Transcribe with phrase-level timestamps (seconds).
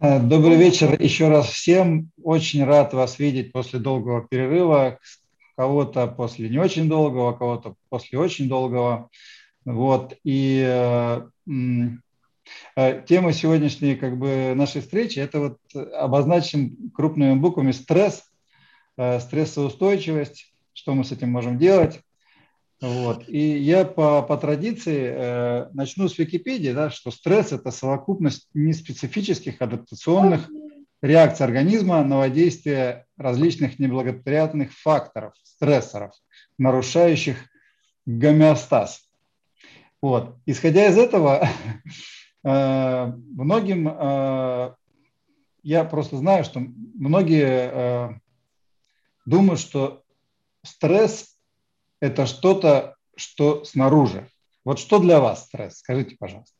[0.00, 2.12] Э, добрый вечер еще раз всем.
[2.22, 5.00] Очень рад вас видеть после долгого перерыва.
[5.56, 9.10] Кого-то после не очень долгого, кого-то после очень долгого.
[9.64, 10.14] Вот.
[10.22, 11.22] И э,
[12.76, 15.58] э, тема сегодняшней как бы, нашей встречи– это вот
[15.94, 18.22] обозначим крупными буквами стресс,
[18.96, 22.00] э, стрессоустойчивость, что мы с этим можем делать.
[22.80, 23.28] Вот.
[23.28, 29.60] И я по, по традиции э, начну с Википедии, да, что стресс– это совокупность неспецифических
[29.60, 30.48] адаптационных
[31.02, 36.12] реакций организма на воздействие различных неблагоприятных факторов, стрессоров,
[36.56, 37.36] нарушающих
[38.06, 39.02] гомеостаз.
[40.00, 40.36] Вот.
[40.46, 41.48] Исходя из этого,
[42.44, 44.74] э, многим, э,
[45.64, 48.08] я просто знаю, что многие э,
[49.26, 50.04] думают, что
[50.62, 51.37] стресс
[52.00, 54.28] это что-то, что снаружи.
[54.64, 55.78] Вот что для вас стресс?
[55.78, 56.54] Скажите, пожалуйста.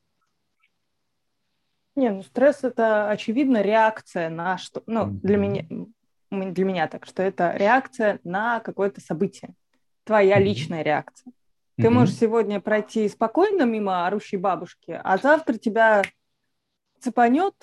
[1.94, 5.66] Не, ну стресс это очевидно реакция на что, ну для меня,
[6.30, 9.50] для меня так, что это реакция на какое-то событие,
[10.04, 11.32] твоя личная реакция.
[11.76, 16.02] Ты можешь сегодня пройти спокойно мимо орущей бабушки, а завтра тебя
[17.00, 17.54] цепанет,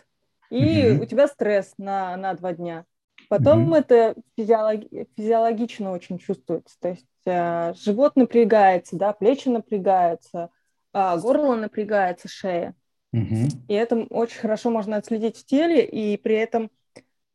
[0.49, 2.86] и у тебя стресс на, на два дня.
[3.29, 3.77] Потом mm-hmm.
[3.77, 6.75] это физиологи- физиологично очень чувствуется.
[6.79, 10.49] То есть э, живот напрягается, да, плечи напрягаются,
[10.93, 12.75] э, горло напрягается, шея.
[13.13, 13.49] Mm-hmm.
[13.67, 16.69] И это очень хорошо можно отследить в теле, и при этом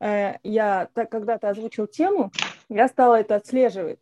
[0.00, 2.30] э, я, так, когда ты озвучил тему,
[2.68, 4.00] я стала это отслеживать.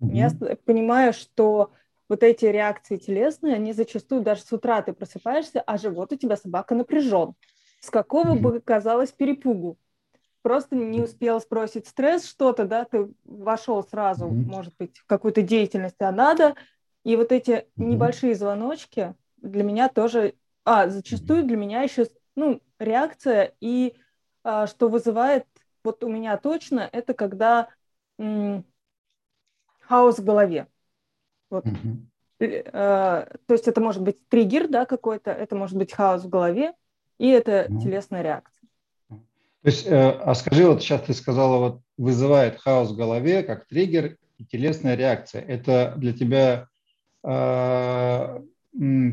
[0.00, 0.14] Mm-hmm.
[0.14, 0.30] Я
[0.64, 1.72] понимаю, что
[2.08, 6.36] вот эти реакции телесные, они зачастую даже с утра ты просыпаешься, а живот у тебя
[6.36, 7.34] собака напряжен.
[7.80, 8.40] С какого mm-hmm.
[8.40, 9.78] бы казалось перепугу
[10.42, 14.46] просто не успел сбросить стресс, что-то, да, ты вошел сразу, mm-hmm.
[14.46, 16.54] может быть, в какую-то деятельность, а надо.
[17.04, 17.64] И вот эти mm-hmm.
[17.76, 23.94] небольшие звоночки для меня тоже, а, зачастую для меня еще, ну, реакция и
[24.42, 25.46] а, что вызывает,
[25.84, 27.68] вот у меня точно, это когда
[28.18, 28.64] м-
[29.80, 30.66] хаос в голове.
[31.50, 31.64] Вот.
[31.66, 32.06] Mm-hmm.
[32.40, 36.72] Uh, то есть это может быть триггер, да, какой-то, это может быть хаос в голове,
[37.18, 37.80] и это mm-hmm.
[37.80, 38.59] телесная реакция.
[39.62, 43.66] То есть, э, а скажи, вот сейчас ты сказала, вот вызывает хаос в голове как
[43.66, 45.42] триггер и телесная реакция.
[45.42, 46.68] Это для тебя
[47.22, 48.40] э,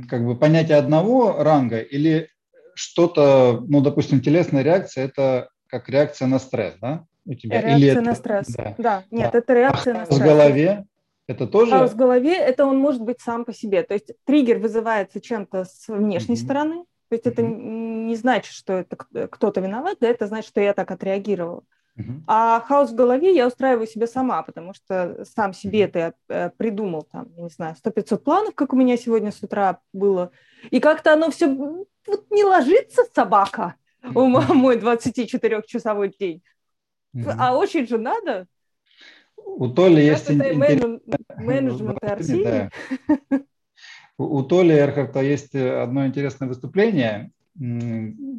[0.09, 2.29] как бы понятие одного ранга или
[2.75, 7.05] что-то, ну, допустим, телесная реакция– это как реакция на стресс, да?
[7.25, 7.61] У тебя?
[7.61, 8.75] Реакция или на это, стресс, да.
[8.77, 9.03] да.
[9.11, 9.39] Нет, да.
[9.39, 10.19] это реакция а на стресс.
[10.19, 10.85] в голове
[11.27, 11.71] это тоже?
[11.71, 13.83] Хаос в голове– это он может быть сам по себе.
[13.83, 16.37] То есть триггер вызывается чем-то с внешней mm-hmm.
[16.37, 20.73] стороны, то есть это не значит, что это кто-то виноват, да, это значит, что я
[20.73, 21.63] так отреагировала.
[22.27, 27.29] А хаос в голове я устраиваю себе сама, потому что сам себе э, придумал, там,
[27.35, 30.31] я не знаю, 100-500 планов, как у меня сегодня с утра было.
[30.69, 34.53] И как-то оно все вот не ложится, собака, uh-huh.
[34.53, 36.43] мой 24-часовой день.
[37.25, 38.45] А очень же надо.
[39.35, 40.29] У Толи есть...
[40.29, 40.99] Это
[41.37, 42.69] менеджмент Арсений.
[44.17, 47.31] У Толи Эрхарта есть э, одно интересное выступление,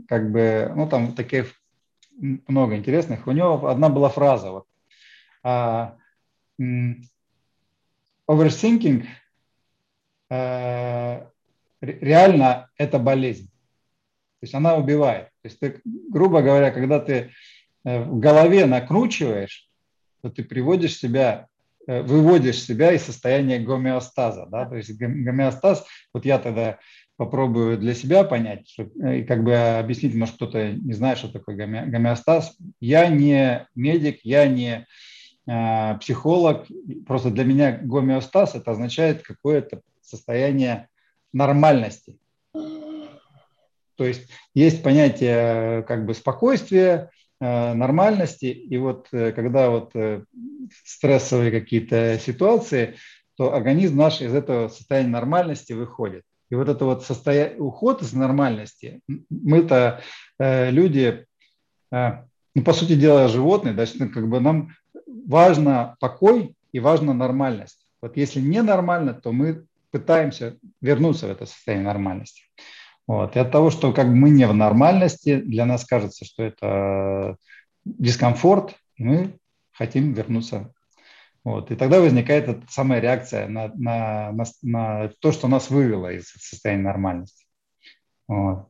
[0.09, 1.55] как бы, ну там таких
[2.19, 3.27] много интересных.
[3.27, 4.67] У него одна была фраза вот.
[5.45, 5.97] А,
[8.29, 9.07] overthinking
[10.31, 11.31] а,
[11.81, 13.47] реально это болезнь.
[14.41, 15.27] То есть она убивает.
[15.43, 17.33] То есть ты, грубо говоря, когда ты
[17.85, 19.69] э, в голове накручиваешь,
[20.23, 21.58] то ты приводишь себя Э,
[21.89, 24.47] выводишь себя из состояния гомеостаза.
[24.51, 24.67] Да?
[24.67, 26.79] То есть гомеостаз, вот я тогда
[27.17, 31.29] попробую для себя понять, что, э, и как бы объяснить, может, кто-то не знает, что
[31.29, 32.57] такое гомеостаз.
[32.81, 34.87] Я не медик, я не
[35.47, 36.67] э, психолог,
[37.07, 40.89] просто для меня гомеостаз это означает какое-то состояние
[41.33, 42.19] нормальности.
[42.53, 48.47] То есть есть понятие как бы спокойствия, Э, нормальности.
[48.47, 50.25] И вот э, когда вот э,
[50.85, 52.97] стрессовые какие-то ситуации,
[53.37, 56.23] то организм наш из этого состояния нормальности выходит.
[56.51, 60.01] И вот это вот состояние, уход из нормальности, мы-то
[60.41, 61.27] люди,
[61.91, 64.71] ну, по сути дела, животные, да, как бы нам
[65.07, 67.87] важно покой и важна нормальность.
[68.01, 72.43] Вот если не нормально, то мы пытаемся вернуться в это состояние нормальности.
[73.09, 73.35] Вот.
[73.35, 77.37] И от того, что как бы мы не в нормальности, для нас кажется, что это
[77.85, 79.39] дискомфорт, и мы
[79.73, 80.73] хотим вернуться.
[81.43, 81.71] Вот.
[81.71, 86.29] И тогда возникает эта самая реакция на, на, на, на то, что нас вывело из
[86.29, 87.47] состояния нормальности.
[88.29, 88.69] Вот.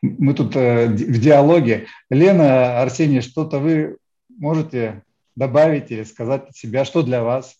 [0.00, 1.86] Мы тут э, в диалоге.
[2.08, 3.98] Лена, Арсений, что-то вы
[4.30, 5.02] можете
[5.36, 7.56] добавить или сказать от себя, что для вас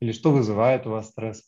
[0.00, 1.42] или что вызывает у вас стресс?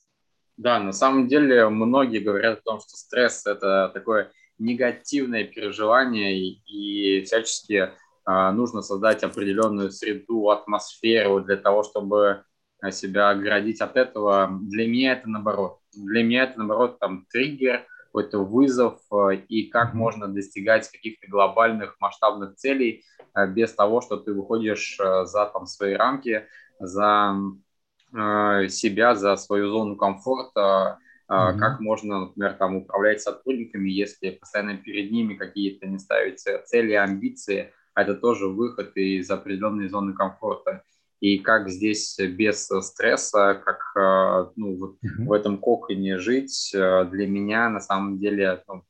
[0.60, 6.32] Да, на самом деле многие говорят о том, что стресс– это такое негативные переживания
[6.66, 7.88] и всячески
[8.26, 12.44] нужно создать определенную среду, атмосферу для того, чтобы
[12.90, 14.50] себя оградить от этого.
[14.60, 15.78] Для меня это наоборот.
[15.94, 19.00] Для меня это наоборот там триггер, какой-то вызов
[19.48, 23.02] и как можно достигать каких-то глобальных масштабных целей
[23.48, 26.46] без того, что ты выходишь за там свои рамки,
[26.78, 27.69] за Э,
[28.12, 30.98] себя, за свою зону комфорта,
[31.30, 31.58] mm-hmm.
[31.58, 37.72] как можно, например, там управлять сотрудниками, если постоянно перед ними какие-то не ставятся цели, амбиции,
[37.94, 40.82] это тоже выход из определенной зоны комфорта.
[41.20, 45.26] И как здесь без стресса, как э, ну, вот mm-hmm.
[45.26, 48.84] в этом коконе жить, для меня на самом деле ну,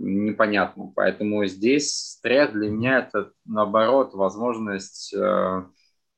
[0.00, 0.92] непонятно.
[0.96, 5.14] Поэтому здесь стресс для меня это наоборот возможность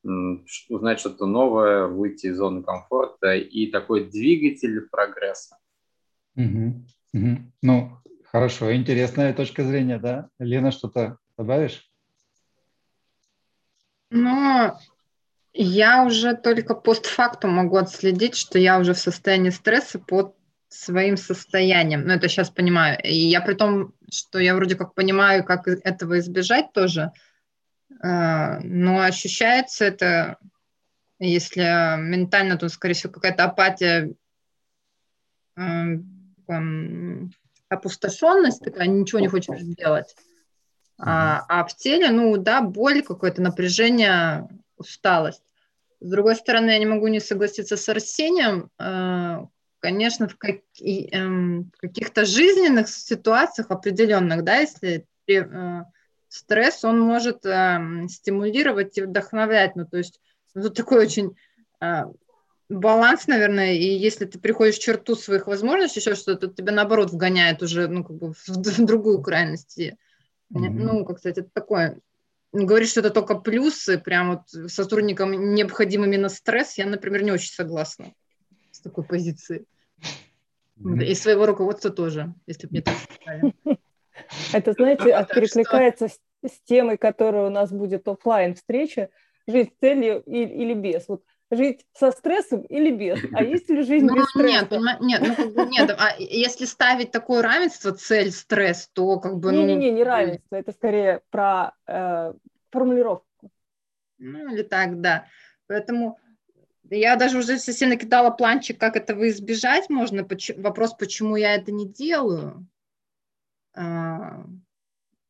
[0.05, 5.59] узнать что-то новое, выйти из зоны комфорта и такой двигатель прогресса.
[6.37, 6.85] Угу.
[7.15, 7.39] Угу.
[7.63, 7.91] Ну,
[8.25, 10.29] хорошо, интересная точка зрения, да?
[10.39, 11.89] Лена, что-то добавишь?
[14.11, 14.73] Ну,
[15.53, 20.35] я уже только постфактум могу отследить, что я уже в состоянии стресса под
[20.69, 22.07] своим состоянием.
[22.07, 22.99] Ну, это сейчас понимаю.
[23.03, 27.13] И я при том, что я вроде как понимаю, как этого избежать тоже–
[28.01, 30.39] но ощущается это,
[31.19, 31.63] если
[32.01, 34.13] ментально, то, скорее всего, какая-то апатия,
[37.69, 40.15] опустошенность такая, ничего не хочешь делать.
[40.99, 45.43] А, а в теле, ну да, боль, какое-то напряжение, усталость.
[46.01, 48.71] С другой стороны, я не могу не согласиться с Арсением.
[48.79, 49.47] А,
[49.81, 55.85] конечно, в, как, эм, в каких-то жизненных ситуациях определенных, да, если э,
[56.33, 59.77] стресс, он может э, стимулировать и вдохновлять.
[59.77, 60.21] Ну, то есть
[60.55, 61.37] ну, тут такой очень
[61.81, 62.05] э,
[62.69, 67.63] баланс, наверное, и если ты приходишь в черту своих возможностей, еще что-то, тебя наоборот вгоняет
[67.63, 69.79] уже, ну, как бы в, в другую крайность.
[69.79, 69.93] Mm-hmm.
[70.51, 72.01] Ну, как сказать, это такое
[72.53, 77.53] говорит, что это только плюсы, прям вот сотрудникам необходим именно стресс, я, например, не очень
[77.53, 78.13] согласна
[78.71, 79.65] с такой позицией.
[80.79, 81.05] Mm-hmm.
[81.05, 83.55] И своего руководства тоже, если бы мне так сказали.
[84.53, 89.11] Это, знаете, перекликается с, с темой, которая у нас будет офлайн встреча,
[89.47, 91.09] жить с целью или без.
[91.09, 93.21] Вот жить со стрессом или без?
[93.33, 94.79] А есть ли жизнь ну, без стресса?
[95.01, 99.53] Нет, нет, ну, нет, а если ставить такое равенство, цель, стресс, то как бы...
[99.53, 99.81] Не-не-не, ну...
[99.81, 102.33] не, не равенство, это скорее про э,
[102.71, 103.51] формулировку.
[104.19, 105.27] Ну, или так, да.
[105.67, 106.19] Поэтому
[106.91, 110.27] я даже уже совсем накидала планчик, как этого избежать можно.
[110.57, 112.67] Вопрос, почему я это не делаю.
[113.75, 114.45] А,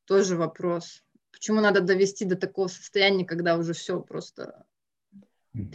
[0.06, 1.03] тоже вопрос.
[1.31, 4.65] Почему надо довести до такого состояния, когда уже все просто...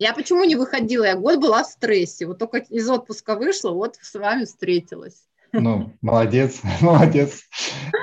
[0.00, 1.04] Я почему не выходила?
[1.04, 2.26] Я год была в стрессе.
[2.26, 5.24] Вот только из отпуска вышла, вот с вами встретилась.
[5.52, 7.42] Ну, молодец, молодец.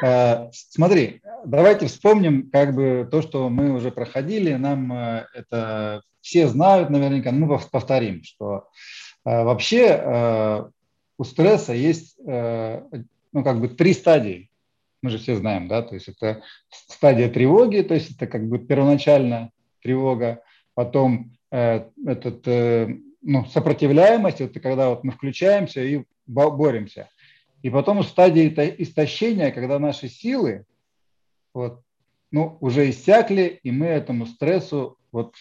[0.03, 4.55] А, смотри, давайте вспомним как бы то, что мы уже проходили.
[4.55, 8.67] Нам э, это все знают наверняка, ну, повторим, что
[9.23, 10.71] э, вообще
[11.17, 12.81] у стресса есть э,
[13.31, 14.49] ну, как бы три стадии.
[15.01, 18.57] Мы же все знаем, да, то есть это стадия тревоги, то есть это как бы
[18.59, 19.51] первоначальная
[19.81, 20.41] тревога,
[20.73, 27.09] потом э, этот, э, ну, сопротивляемость, это когда вот мы включаемся и боремся.
[27.61, 28.47] И потом стадия
[28.77, 30.65] истощения, когда наши силы
[31.53, 31.81] вот,
[32.31, 35.35] ну, уже иссякли, и мы этому стрессу вот,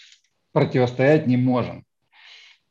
[0.52, 1.84] противостоять не можем.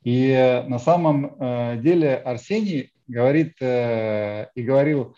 [0.04, 5.16] И э, на самом э, деле Арсений говорит э, и говорил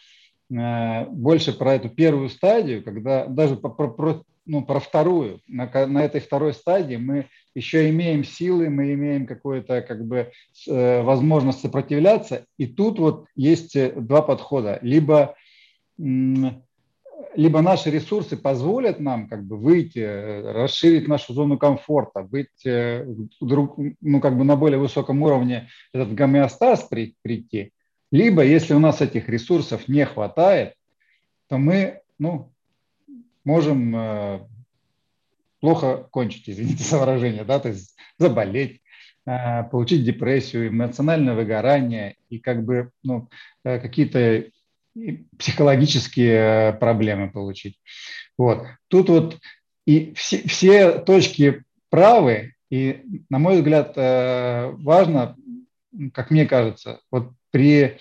[0.47, 5.39] больше про эту первую стадию, когда даже про, про, ну, про вторую.
[5.47, 7.25] На, на этой второй стадии мы
[7.55, 10.31] еще имеем силы, мы имеем какую-то как бы
[10.67, 12.45] возможность сопротивляться.
[12.59, 14.77] И тут вот есть два подхода.
[14.83, 15.33] Либо
[17.35, 23.05] либо наши ресурсы позволят нам как бы выйти, расширить нашу зону комфорта, быть э,
[23.41, 27.71] друг, ну, как бы на более высоком уровне этот гомеостаз при, прийти,
[28.15, 30.75] либо если у нас этих ресурсов не хватает,
[31.49, 32.53] то мы ну,
[33.43, 34.39] можем э,
[35.59, 38.81] плохо кончить, извините за выражение, да, то есть заболеть,
[39.25, 43.27] э, получить депрессию, эмоциональное выгорание и как бы ну,
[43.63, 44.45] какие-то
[45.37, 47.81] психологические э, проблемы получить.
[48.37, 48.65] Вот.
[48.87, 49.39] Тут вот
[49.85, 55.35] и все, все точки правы, и, на мой взгляд, э, важно,
[56.13, 57.99] как мне кажется, вот при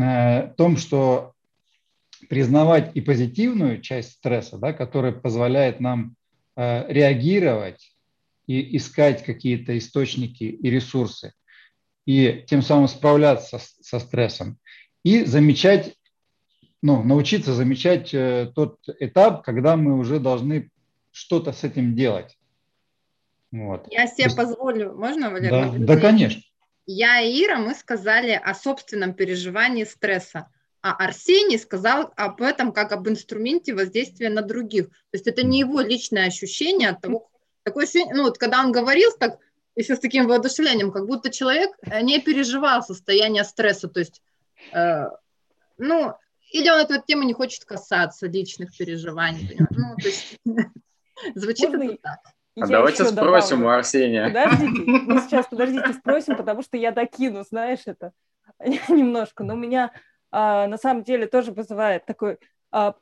[0.00, 1.34] э, том, что
[2.30, 6.16] признавать и позитивную часть стресса, да, которая позволяет нам
[6.56, 7.94] реагировать
[8.46, 11.34] и искать какие-то источники и ресурсы,
[12.06, 14.58] и тем самым справляться со стрессом,
[15.04, 15.94] и замечать,
[16.80, 20.70] ну, научиться замечать э, тот этап, когда мы уже должны
[21.12, 22.38] что-то с этим делать.
[23.52, 23.86] Вот.
[23.90, 25.78] Я себе позволю, можно, Валерий?
[25.86, 26.42] Да, да, конечно.
[26.90, 30.48] Я и Ира, мы сказали о собственном переживании стресса,
[30.80, 34.88] а Арсений сказал об этом как об инструменте воздействия на других.
[34.88, 37.30] То есть это не его личное ощущение от того,
[37.62, 39.38] такое ощущение, ну вот когда он говорил так,
[39.76, 44.22] еще с таким воодушевлением, как будто человек не переживал состояние стресса, то есть,
[44.72, 45.08] э,
[45.76, 46.14] ну,
[46.52, 50.38] или он эту тему не хочет касаться личных переживаний, ну, то есть,
[51.34, 52.20] звучит это так.
[52.60, 53.66] А давайте спросим добавлю.
[53.66, 54.26] у Арсения.
[54.26, 58.12] Подождите, мы сейчас, подождите, спросим, потому что я докину, знаешь, это
[58.88, 59.44] немножко.
[59.44, 59.92] Но у меня
[60.30, 62.38] а, на самом деле тоже вызывает такой
[62.70, 62.94] а,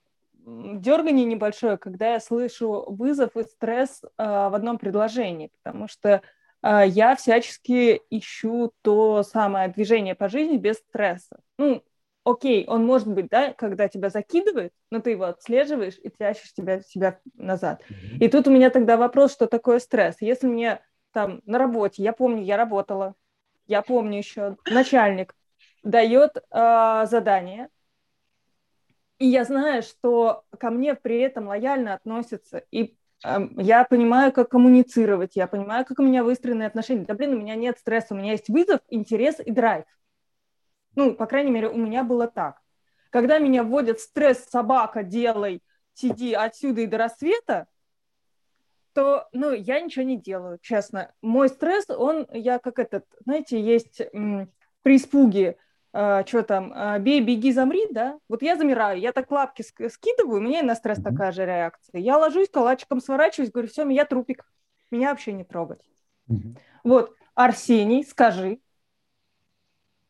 [0.46, 6.22] дергание небольшое, когда я слышу вызов и стресс а, в одном предложении, потому что
[6.62, 11.38] а, я всячески ищу то самое движение по жизни без стресса.
[11.58, 11.82] Ну,
[12.26, 16.80] окей, он может быть, да, когда тебя закидывает, но ты его отслеживаешь и тащишь тебя,
[16.80, 17.83] себя назад.
[17.88, 18.18] Mm-hmm.
[18.18, 20.16] И тут у меня тогда вопрос, что такое стресс.
[20.21, 20.80] Если мне
[21.12, 23.14] там на работе, я помню, я работала,
[23.68, 25.37] я помню еще, начальник
[25.85, 27.68] дает э, задание,
[29.18, 34.49] и я знаю, что ко мне при этом лояльно относятся, и э, я понимаю, как
[34.49, 37.04] коммуницировать, я понимаю, как у меня выстроены отношения.
[37.04, 39.85] Да, блин, у меня нет стресса, у меня есть вызов, интерес и драйв.
[40.96, 42.60] Ну, по крайней мере, у меня было так.
[43.10, 45.62] Когда меня вводят стресс «собака, делай,
[45.94, 47.66] сиди отсюда и до рассвета»,
[48.94, 51.12] то, ну, я ничего не делаю, честно.
[51.20, 54.50] Мой стресс, он, я как этот, знаете, есть м,
[54.82, 55.58] при испуге,
[55.92, 58.18] э, что там, э, бей, беги, замри, да?
[58.26, 62.00] Вот я замираю, я так лапки скидываю, у меня и на стресс такая же реакция.
[62.00, 64.46] Я ложусь, калачиком сворачиваюсь, говорю, все, меня трупик,
[64.90, 65.82] меня вообще не трогать.
[66.30, 66.56] Mm-hmm.
[66.84, 68.65] Вот, Арсений, скажи, а,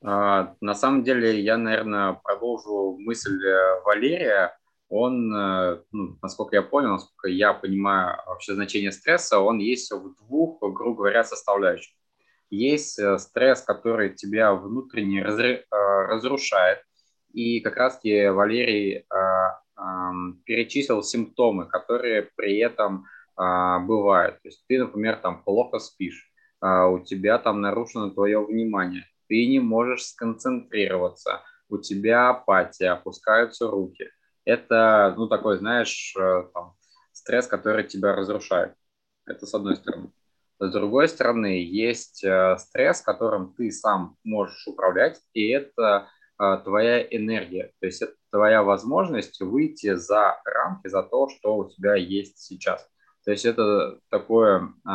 [0.03, 4.57] на самом деле, я, наверное, продолжу мысль э, Валерия.
[4.88, 10.15] Он, э, ну, насколько я понял, насколько я понимаю вообще значение стресса, он есть в
[10.17, 11.95] двух, грубо говоря, составляющих.
[12.50, 16.79] Есть э, стресс, который тебя внутренне разрушает,
[17.33, 19.05] и как раз-таки Валерий
[20.47, 24.41] перечислил симптомы, которые при этом а, бывают.
[24.43, 29.47] То есть ты, например, там плохо спишь, а, у тебя там нарушено твое внимание, ты
[29.47, 34.11] не можешь сконцентрироваться, у тебя апатия, опускаются руки.
[34.45, 36.75] Это, ну, такой, знаешь, э, там,
[37.12, 38.75] стресс, который тебя разрушает.
[39.26, 40.12] Это с одной стороны.
[40.59, 46.09] С другой стороны, есть э, стресс, которым ты сам можешь управлять, и это
[46.40, 47.73] э, твоя энергия.
[47.80, 52.88] То есть это твоя возможность выйти за рамки, за то, что у тебя есть сейчас.
[53.25, 54.90] То есть это такой э,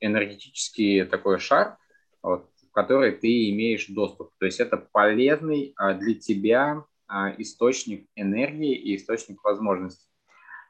[0.00, 1.78] энергетический такой шар,
[2.22, 4.30] вот, в который ты имеешь доступ.
[4.38, 10.08] То есть это полезный а, для тебя а, источник энергии и источник возможностей.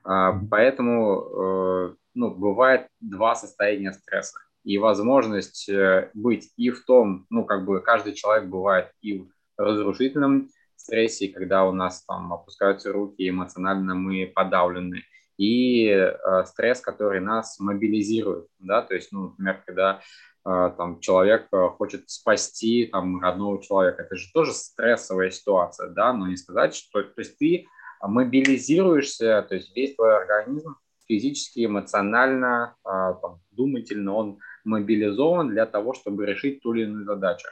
[0.03, 4.41] А, поэтому э, ну, бывает два состояния стресса.
[4.65, 9.29] И возможность э, быть и в том, ну, как бы каждый человек бывает и в
[9.57, 15.05] разрушительном стрессе, когда у нас там опускаются руки, эмоционально мы подавлены,
[15.39, 20.01] и э, стресс, который нас мобилизирует, да, то есть, ну, например, когда
[20.45, 24.03] там человек хочет спасти там родного человека.
[24.03, 27.67] Это же тоже стрессовая ситуация, да, но не сказать, что то есть ты
[28.01, 35.95] мобилизируешься, то есть весь твой организм физически, эмоционально, а, там, думательно, он мобилизован для того,
[35.95, 37.49] чтобы решить ту или иную задачу.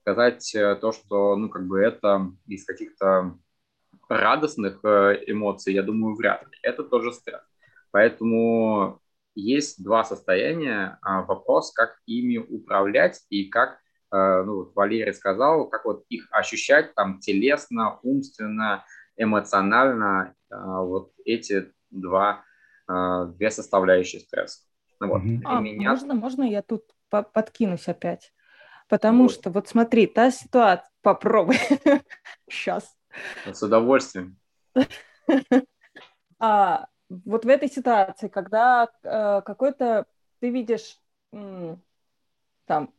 [0.00, 3.38] Сказать э, то, что, ну, как бы это из каких-то
[4.08, 6.58] радостных э, эмоций, я думаю, вряд ли.
[6.62, 7.42] Это тоже стресс.
[7.90, 9.00] Поэтому
[9.34, 10.98] есть два состояния.
[11.02, 13.78] А, вопрос, как ими управлять и как,
[14.12, 18.84] э, ну, вот Валерий сказал, как вот их ощущать там телесно, умственно,
[19.16, 22.44] эмоционально, э, вот эти два,
[22.86, 24.60] две составляющие стресса.
[25.00, 25.22] Ну, вот.
[25.44, 25.90] а, меня...
[25.90, 28.34] можно, можно я тут подкинусь опять?
[28.88, 29.32] Потому вот.
[29.32, 31.56] что, вот смотри, та ситуация, попробуй,
[32.50, 32.94] сейчас.
[33.46, 34.36] С удовольствием.
[36.40, 36.88] А,
[37.24, 40.06] вот в этой ситуации, когда э, какой-то
[40.40, 40.98] ты видишь
[41.32, 41.82] м,
[42.66, 42.92] там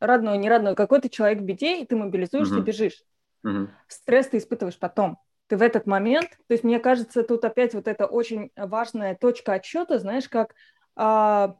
[0.00, 2.64] родной, не родной, какой-то человек в беде, и ты мобилизуешься, uh-huh.
[2.64, 3.04] бежишь.
[3.44, 3.68] Uh-huh.
[3.86, 5.18] Стресс ты испытываешь потом.
[5.46, 9.54] Ты в этот момент, то есть мне кажется, тут опять вот эта очень важная точка
[9.54, 10.54] отсчета, знаешь, как
[10.96, 11.54] э,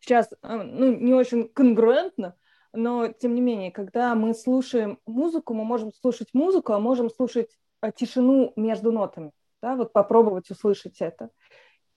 [0.00, 2.34] сейчас, э, ну, не очень конгруентно,
[2.72, 7.50] но тем не менее, когда мы слушаем музыку, мы можем слушать музыку, а можем слушать
[7.82, 11.30] э, тишину между нотами да, вот попробовать услышать это.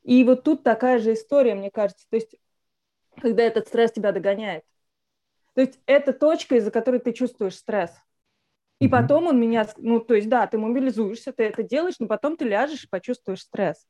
[0.03, 2.35] И вот тут такая же история, мне кажется, то есть,
[3.21, 4.63] когда этот стресс тебя догоняет.
[5.53, 7.91] То есть это точка, из-за которой ты чувствуешь стресс.
[8.79, 12.35] И потом он меня, ну, то есть, да, ты мобилизуешься, ты это делаешь, но потом
[12.35, 13.85] ты ляжешь и почувствуешь стресс.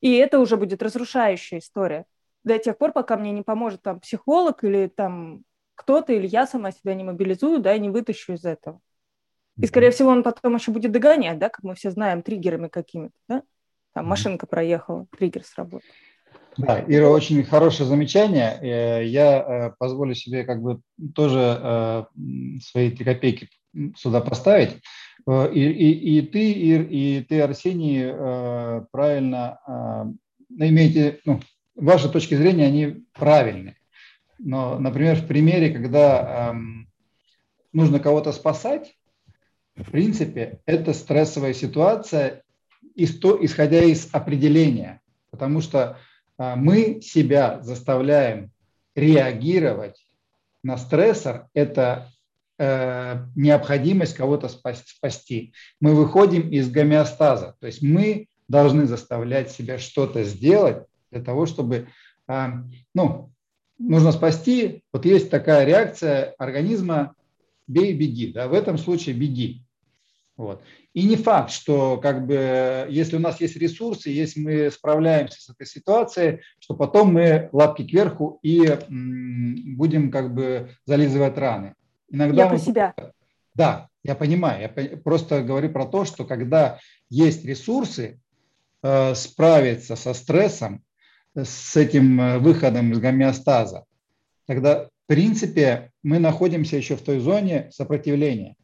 [0.00, 2.04] И это уже будет разрушающая история.
[2.42, 5.44] До тех пор, пока мне не поможет там психолог или там
[5.76, 8.80] кто-то, или я сама себя не мобилизую, да, и не вытащу из этого.
[9.60, 13.14] И, скорее всего, он потом еще будет догонять, да, как мы все знаем, триггерами какими-то,
[13.28, 13.42] да?
[13.92, 15.88] Там машинка проехала, триггер сработал.
[16.56, 18.58] Да, Ира, очень хорошее замечание.
[18.60, 20.80] Э, я э, позволю себе как бы
[21.14, 22.04] тоже э,
[22.62, 23.48] свои три копейки
[23.96, 24.80] сюда поставить.
[25.26, 29.58] И, и, и ты, Ир, и ты, Арсений, правильно
[30.50, 31.40] имеете, ну,
[31.74, 33.76] ваши точки зрения, они правильные.
[34.38, 36.88] Но, например, в примере, когда эм,
[37.72, 38.94] нужно кого-то спасать,
[39.76, 42.42] в принципе, это стрессовая ситуация,
[42.94, 45.00] исходя из определения.
[45.30, 45.98] Потому что
[46.38, 48.50] а, мы себя заставляем
[48.94, 50.06] реагировать
[50.62, 52.08] на стрессор, это
[52.58, 55.52] э, необходимость кого-то спасти.
[55.80, 61.88] Мы выходим из гомеостаза, то есть мы должны заставлять себя что-то сделать для того, чтобы,
[62.28, 62.46] э,
[62.94, 63.30] ну,
[63.78, 64.82] нужно спасти.
[64.92, 67.14] Вот есть такая реакция организма
[67.66, 68.32] «бей, беги».
[68.32, 68.48] Да?
[68.48, 69.63] В этом случае «беги».
[70.36, 70.62] Вот.
[70.94, 75.48] И не факт, что как бы, если у нас есть ресурсы, если мы справляемся с
[75.48, 81.74] этой ситуацией, что потом мы лапки кверху и м, будем как бы зализывать раны.
[82.10, 82.56] Иногда я мы...
[82.56, 82.94] про себя.
[83.54, 84.62] Да, я понимаю.
[84.76, 88.20] Я просто говорю про то, что когда есть ресурсы
[88.82, 90.82] э, справиться со стрессом,
[91.36, 93.84] с этим э, выходом из гомеостаза,
[94.46, 98.56] тогда, в принципе, мы находимся еще в той зоне сопротивления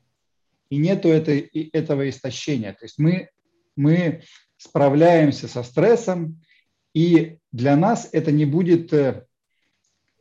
[0.70, 1.40] и нету этой,
[1.72, 2.72] этого истощения.
[2.72, 3.28] То есть мы,
[3.76, 4.22] мы
[4.56, 6.40] справляемся со стрессом,
[6.94, 8.92] и для нас это не будет...
[8.92, 9.24] Э,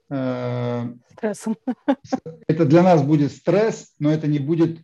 [0.09, 1.55] э Стрессом.
[2.47, 4.79] Это для нас будет стресс, но это не будет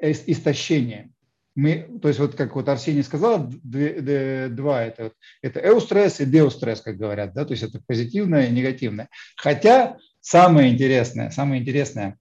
[0.00, 1.10] истощение.
[1.56, 6.96] Мы, то есть вот как вот Арсений сказал, два это, это эустресс и деустресс, как
[6.96, 9.08] говорят, да, то есть это позитивное и негативное.
[9.36, 12.18] Хотя самое интересное, самое интересное,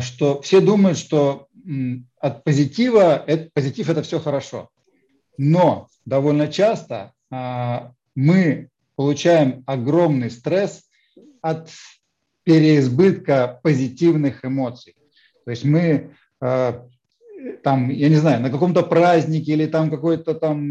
[0.00, 1.48] что все думают, что
[2.20, 4.70] от позитива, это, позитив– это все хорошо.
[5.36, 10.84] Но довольно часто а, мы получаем огромный стресс
[11.42, 11.70] от
[12.44, 14.96] переизбытка позитивных эмоций.
[15.44, 16.86] То есть мы а,
[17.62, 20.68] там, я не знаю, на каком-то празднике или там какой-то там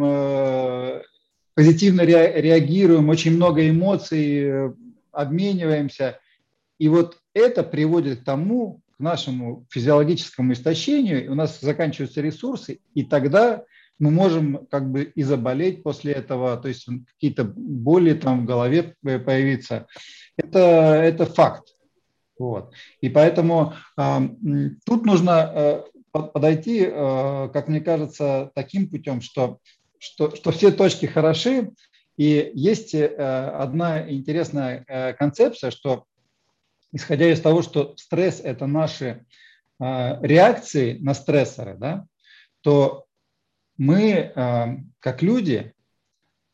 [1.57, 4.73] позитивно реагируем, очень много эмоций э,
[5.11, 6.19] обмениваемся,
[6.77, 13.03] и вот это приводит к тому, к нашему физиологическому истощению, у нас заканчиваются ресурсы, и
[13.03, 13.63] тогда
[13.99, 18.95] мы можем как бы и заболеть после этого, то есть какие-то боли там в голове
[19.01, 19.87] появиться.
[20.35, 21.75] Это, это факт.
[22.37, 22.71] Вот.
[23.01, 24.29] И поэтому э,
[24.85, 29.57] тут нужно э, подойти, э, как мне кажется, таким путем, что,
[29.97, 31.71] что, что все точки хороши,
[32.17, 36.05] и есть э, одна интересная э, концепция, что
[36.91, 39.25] исходя из того, что стресс– это наши
[39.79, 42.05] а, реакции на стрессоры, да,
[42.61, 43.05] то
[43.77, 45.73] мы, а, как люди,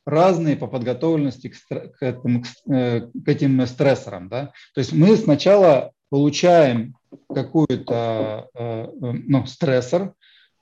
[0.06, 4.30] разные по подготовленности к, к, этому, к, э, к этим стрессорам.
[4.30, 4.52] Да?
[4.74, 6.96] То есть мы сначала получаем
[7.34, 10.14] какой-то э, ну, стрессор,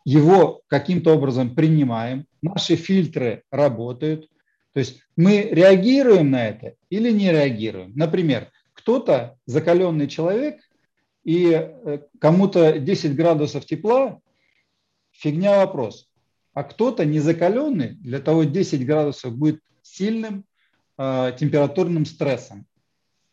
[0.06, 4.30] его каким-то образом принимаем, наши фильтры работают,
[4.74, 7.94] то есть мы реагируем на это или не реагируем.
[7.96, 8.50] Например,
[8.82, 10.60] кто-то закаленный человек,
[11.24, 14.20] и э, кому-то 10 градусов тепла–
[15.12, 16.10] фигня вопрос.
[16.54, 20.46] А кто-то незакаленный, для того 10 градусов будет сильным
[20.98, 22.66] э, температурным стрессом.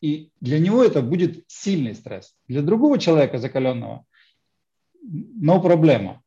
[0.02, 2.36] И для него это будет сильный стресс.
[2.46, 4.04] Для другого человека закаленного–
[5.02, 6.22] no проблема.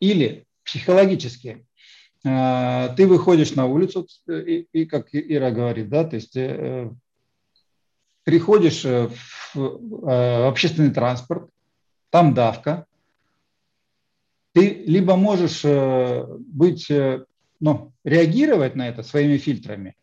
[0.00, 1.66] Или психологически.
[2.24, 6.90] Э, ты выходишь на улицу, и, и как Ира говорит, да, то есть э,
[8.24, 9.08] приходишь э,
[9.54, 11.48] в э, общественный транспорт,
[12.10, 12.86] там давка,
[14.52, 16.90] ты либо можешь э, быть,
[17.60, 19.94] ну, реагировать на это своими фильтрами,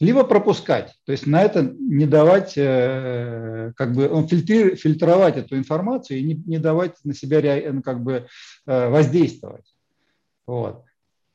[0.00, 6.18] либо пропускать, то есть на это не давать, как бы, он фильтри, фильтровать эту информацию
[6.18, 8.26] и не, не давать на себя ну, как бы
[8.66, 9.72] воздействовать.
[10.46, 10.84] Вот.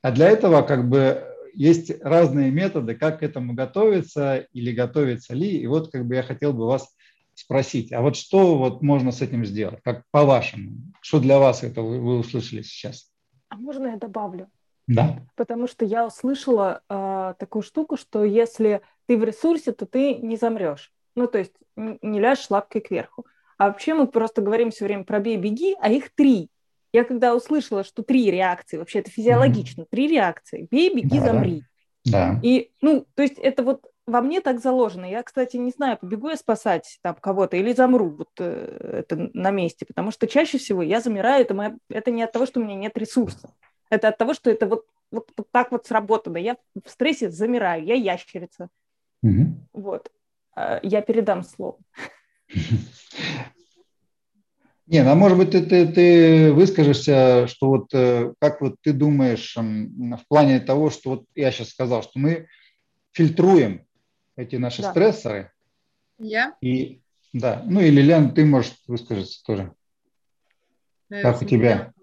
[0.02, 5.57] А для этого как бы есть разные методы, как к этому готовиться или готовиться ли.
[5.57, 6.95] И вот как бы я хотел бы вас
[7.33, 10.77] спросить, а вот что вот можно с этим сделать, как по-вашему?
[11.01, 13.12] Что для вас это вы, вы услышали сейчас?
[13.49, 14.47] А можно я добавлю?
[14.88, 15.19] Да.
[15.35, 20.35] Потому что я услышала э, такую штуку, что если ты в ресурсе, то ты не
[20.35, 20.91] замрешь.
[21.15, 23.25] Ну, то есть не ляжешь лапкой кверху.
[23.57, 26.49] А вообще мы просто говорим все время про бей-беги, а их три.
[26.91, 31.63] Я когда услышала, что три реакции, вообще это физиологично, три реакции, бей, беги, да, замри.
[32.06, 32.39] Да.
[32.41, 35.06] И, ну, то есть это вот во мне так заложено.
[35.06, 39.52] Я, кстати, не знаю, побегу я спасать там кого-то или замру вот э, это на
[39.52, 42.63] месте, потому что чаще всего я замираю, это, моя, это не от того, что у
[42.63, 43.54] меня нет ресурса,
[43.89, 46.38] это от того, что это вот, вот, вот так вот сработано.
[46.38, 48.69] Я в стрессе замираю, я ящерица.
[49.21, 49.45] Угу.
[49.73, 50.12] Вот.
[50.56, 51.78] А, я передам слово.
[54.89, 58.91] Не, ну, а может быть, ты, ты, ты выскажешься, что вот э, как вот ты
[58.91, 62.47] думаешь в плане того, что вот я сейчас сказал, что мы
[63.12, 63.86] фильтруем
[64.36, 64.89] эти наши да.
[64.89, 65.52] стрессоры.
[66.17, 66.56] Я?
[66.62, 67.02] И
[67.34, 69.71] да, ну и Лилиан, ты можешь высказаться тоже.
[71.10, 71.93] Да, как у тебя?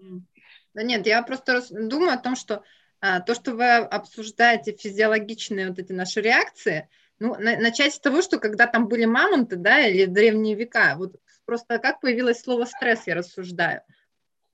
[0.73, 2.63] Да нет, я просто думаю о том, что
[3.01, 6.87] а, то, что вы обсуждаете физиологичные вот эти наши реакции,
[7.19, 11.17] ну, на, начать с того, что когда там были мамонты, да, или древние века, вот
[11.47, 13.81] просто как появилось слово стресс, я рассуждаю.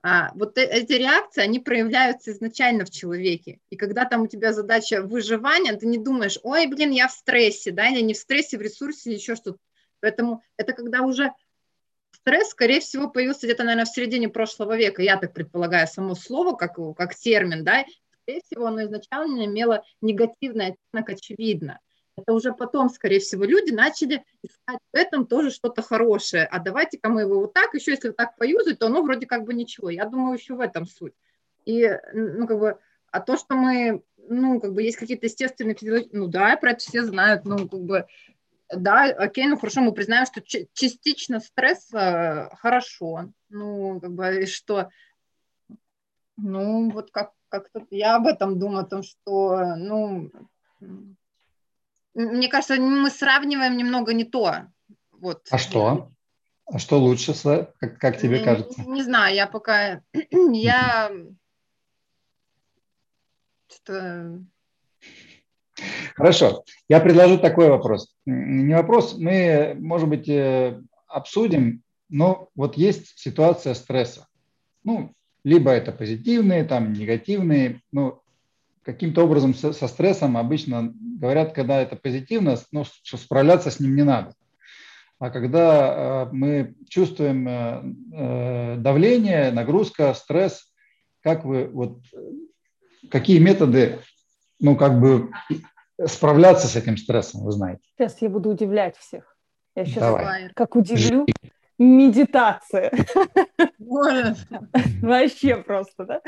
[0.02, 3.58] А, вот э, эти реакции, они проявляются изначально в человеке.
[3.68, 7.72] И когда там у тебя задача выживания, ты не думаешь, ой, блин, я в стрессе,
[7.72, 9.58] да, я не в стрессе, в ресурсе, еще что-то.
[10.00, 11.32] Поэтому это когда уже
[12.12, 15.02] стресс, скорее всего, появился где-то, наверное, в середине прошлого века.
[15.02, 17.84] Я так предполагаю, само слово как, как термин, да,
[18.22, 21.80] скорее всего, оно изначально имело негативный оттенок, очевидно
[22.16, 26.44] это уже потом, скорее всего, люди начали искать в этом тоже что-то хорошее.
[26.44, 29.54] А давайте-ка мы его вот так, еще если так поюзать, то оно вроде как бы
[29.54, 29.90] ничего.
[29.90, 31.14] Я думаю, еще в этом суть.
[31.64, 32.78] И, ну, как бы,
[33.10, 36.80] а то, что мы, ну, как бы, есть какие-то естественные физиологические, ну, да, про это
[36.80, 38.06] все знают, ну, как бы,
[38.74, 44.46] да, окей, ну, хорошо, мы признаем, что частично стресс э, хорошо, ну, как бы, и
[44.46, 44.90] что,
[46.36, 50.30] ну, вот как, как-то я об этом думаю, о том, что, ну,
[52.14, 54.66] мне кажется, мы сравниваем немного не то.
[55.12, 55.46] Вот.
[55.50, 56.10] А что?
[56.66, 57.34] А что лучше,
[57.78, 58.80] как, как тебе кажется?
[58.82, 60.00] Не, не знаю, я пока...
[60.30, 61.10] я...
[63.68, 64.40] Что...
[66.14, 66.64] Хорошо.
[66.88, 68.14] Я предложу такой вопрос.
[68.24, 74.28] Не вопрос, мы, может быть, э, обсудим, но вот есть ситуация стресса.
[74.84, 77.82] Ну, либо это позитивные, там, негативные.
[77.92, 78.22] Ну,
[78.84, 83.96] каким-то образом со, со стрессом обычно говорят, когда это позитивно, ну, что справляться с ним
[83.96, 84.34] не надо.
[85.18, 90.72] А когда э, мы чувствуем э, э давление, нагрузка, стресс,
[91.22, 92.00] как вы вот
[93.10, 94.00] какие методы,
[94.60, 95.30] ну как бы
[96.04, 97.82] справляться с этим стрессом, вы знаете?
[97.96, 99.36] Сейчас я буду удивлять всех.
[99.76, 100.50] Я сейчас Давай.
[100.54, 101.26] как удивлю
[101.78, 102.92] медитация.
[105.02, 106.22] Вообще просто, да?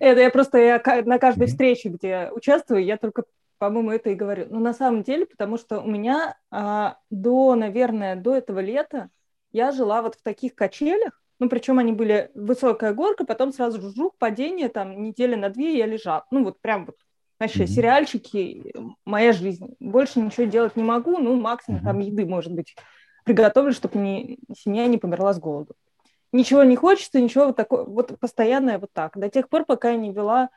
[0.00, 3.24] Это я просто я на каждой встрече, где участвую, я только,
[3.58, 4.46] по-моему, это и говорю.
[4.50, 9.10] Но на самом деле, потому что у меня а, до, наверное, до этого лета
[9.52, 14.14] я жила вот в таких качелях, ну, причем они были высокая горка, потом сразу жук,
[14.16, 16.24] падение, там, недели на две я лежала.
[16.30, 16.96] Ну, вот прям вот,
[17.40, 18.72] вообще, сериальчики,
[19.04, 19.74] моя жизнь.
[19.80, 22.76] Больше ничего делать не могу, ну, максимум там еды, может быть,
[23.24, 25.74] приготовлю, чтобы не, семья не померла с голоду.
[26.32, 29.18] Ничего не хочется, ничего вот такое, вот постоянное вот так.
[29.18, 30.48] До тех пор, пока я не вела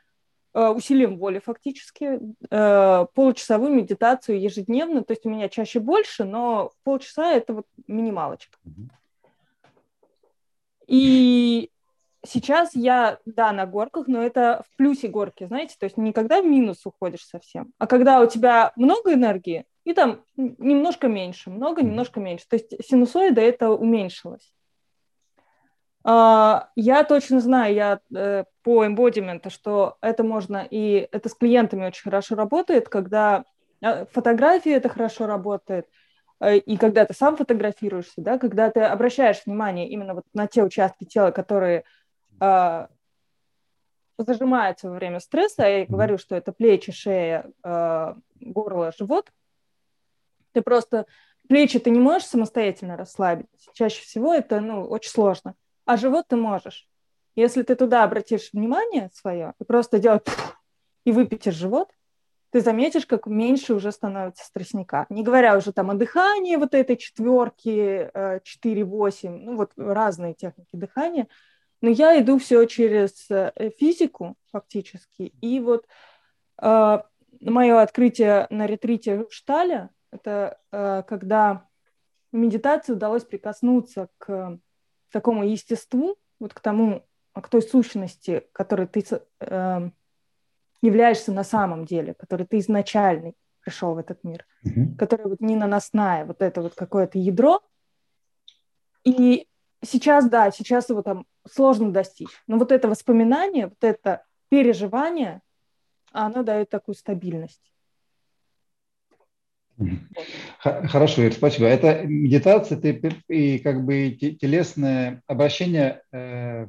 [0.53, 6.71] э, усилием воли фактически, э, получасовую медитацию ежедневно, то есть у меня чаще больше, но
[6.83, 8.57] полчаса это вот минималочка.
[10.87, 11.71] И
[12.25, 16.45] сейчас я, да, на горках, но это в плюсе горки, знаете, то есть никогда в
[16.45, 22.19] минус уходишь совсем, а когда у тебя много энергии, и там немножко меньше, много, немножко
[22.19, 22.45] меньше.
[22.49, 24.51] То есть синусоида это уменьшилось.
[26.03, 31.85] А, я точно знаю, я э, по эмбодименту, что это можно, и это с клиентами
[31.85, 33.45] очень хорошо работает, когда
[33.81, 35.87] а, фотографии это хорошо работает,
[36.39, 40.63] э, и когда ты сам фотографируешься, да, когда ты обращаешь внимание именно вот на те
[40.63, 41.85] участки тела, которые
[42.39, 42.89] а,
[44.17, 49.31] зажимаются во время стресса, я говорю, что это плечи, шея, горло, живот–
[50.55, 51.05] ты просто
[51.49, 53.47] плечи ты не можешь самостоятельно расслабить.
[53.73, 55.53] Чаще всего это ну, очень сложно.
[55.83, 56.87] А живот ты можешь.
[57.35, 60.25] Если ты туда обратишь внимание свое и просто делать
[61.03, 61.91] и выпятишь живот,
[62.51, 65.05] ты заметишь, как меньше уже становится стрессника.
[65.09, 70.69] Не говоря уже там о дыхании вот этой четверки, 4-8, э, ну вот разные техники
[70.71, 71.27] дыхания.
[71.85, 75.35] Но я иду все через э, физику фактически.
[75.39, 75.85] И вот
[76.59, 76.99] э,
[77.41, 81.67] мое открытие на ретрите Шталя, это э, когда
[82.31, 84.57] в медитации удалось прикоснуться к
[85.11, 89.05] такому естеству, вот к тому, к той сущности, которой ты
[89.41, 89.89] э,
[90.81, 94.95] являешься на самом деле, которой ты изначальный пришел в этот мир, mm-hmm.
[94.97, 97.61] которая вот не наносная, вот это вот какое-то ядро.
[99.03, 99.47] И
[99.83, 102.29] сейчас, да, сейчас его там сложно достичь.
[102.47, 105.41] Но вот это воспоминание, вот это переживание,
[106.11, 107.61] оно дает такую стабильность.
[110.59, 111.67] Хорошо, Ир, спасибо.
[111.67, 116.67] Это медитация ты, и как бы телесное обращение э,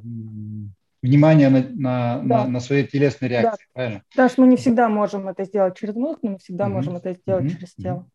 [1.01, 2.43] внимания на, на, да.
[2.43, 3.73] на, на свои телесные реакции, да.
[3.73, 4.03] правильно?
[4.15, 6.73] Да, что мы не всегда можем это сделать через мозг, но мы всегда угу.
[6.73, 7.53] можем это сделать угу.
[7.53, 8.09] через тело.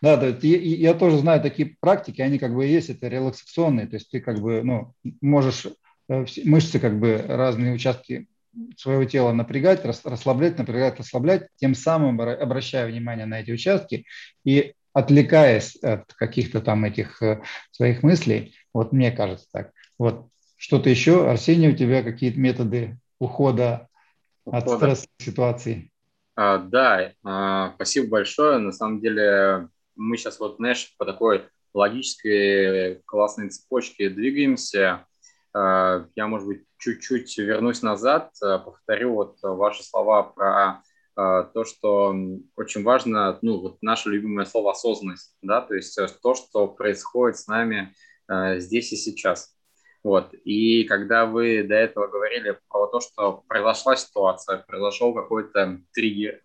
[0.00, 3.96] Да, да, я, я тоже знаю такие практики, они как бы есть, это релаксационные, то
[3.96, 5.66] есть ты как бы, ну, можешь
[6.08, 8.28] мышцы как бы разные участки
[8.76, 14.06] своего тела напрягать, расслаблять, напрягать, расслаблять, тем самым обращая внимание на эти участки
[14.44, 19.72] и отвлекаясь от каких-то там этих э, своих мыслей, вот мне кажется так.
[19.98, 23.88] Вот что-то еще, Арсений, у тебя какие-то методы ухода,
[24.46, 24.58] ухода.
[24.58, 25.92] от стрессовых ситуаций?
[26.34, 28.58] А, да, а, спасибо большое.
[28.58, 35.04] На самом деле мы сейчас вот, знаешь, по такой логической классной цепочке двигаемся.
[35.56, 40.82] А, я, может быть, чуть-чуть вернусь назад, э, повторю вот ваши слова про
[41.16, 42.14] э, то, что
[42.56, 47.38] очень важно, ну, вот наше любимое слово осознанность, да, то есть э, то, что происходит
[47.38, 47.94] с нами
[48.58, 49.54] здесь и сейчас.
[50.02, 50.34] Вот.
[50.34, 56.42] И когда вы до этого говорили про то, что произошла ситуация, произошел какой-то триггер,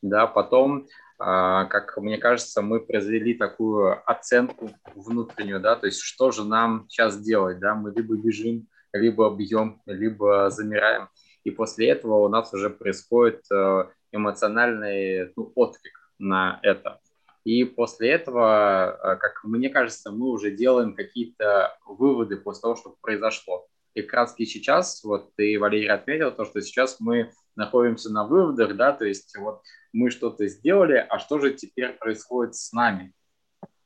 [0.00, 6.44] да, потом, как мне кажется, мы произвели такую оценку внутреннюю, да, то есть что же
[6.44, 11.08] нам сейчас делать, да, мы либо бежим, либо бьем, либо замираем.
[11.44, 17.00] И после этого у нас уже происходит э, эмоциональный ну, отклик на это.
[17.44, 22.96] И после этого, э, как мне кажется, мы уже делаем какие-то выводы после того, что
[23.00, 23.66] произошло.
[23.92, 28.76] И как раз сейчас, вот ты, Валерий, отметил то, что сейчас мы находимся на выводах,
[28.76, 29.62] да, то есть вот
[29.92, 33.12] мы что-то сделали, а что же теперь происходит с нами?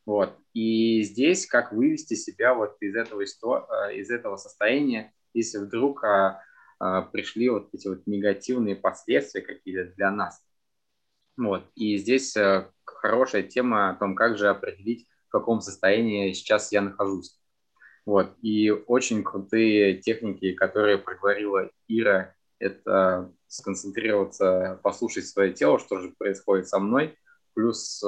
[0.06, 0.34] Вот.
[0.54, 6.40] И здесь как вывести себя вот из этого, э, из этого состояния, если вдруг а,
[6.80, 10.42] а, пришли вот эти вот негативные последствия какие-то для нас.
[11.36, 11.64] Вот.
[11.74, 16.80] И здесь а, хорошая тема о том, как же определить, в каком состоянии сейчас я
[16.80, 17.38] нахожусь.
[18.06, 18.34] Вот.
[18.40, 26.68] И очень крутые техники, которые проговорила Ира, это сконцентрироваться, послушать свое тело, что же происходит
[26.68, 27.16] со мной,
[27.54, 28.02] плюс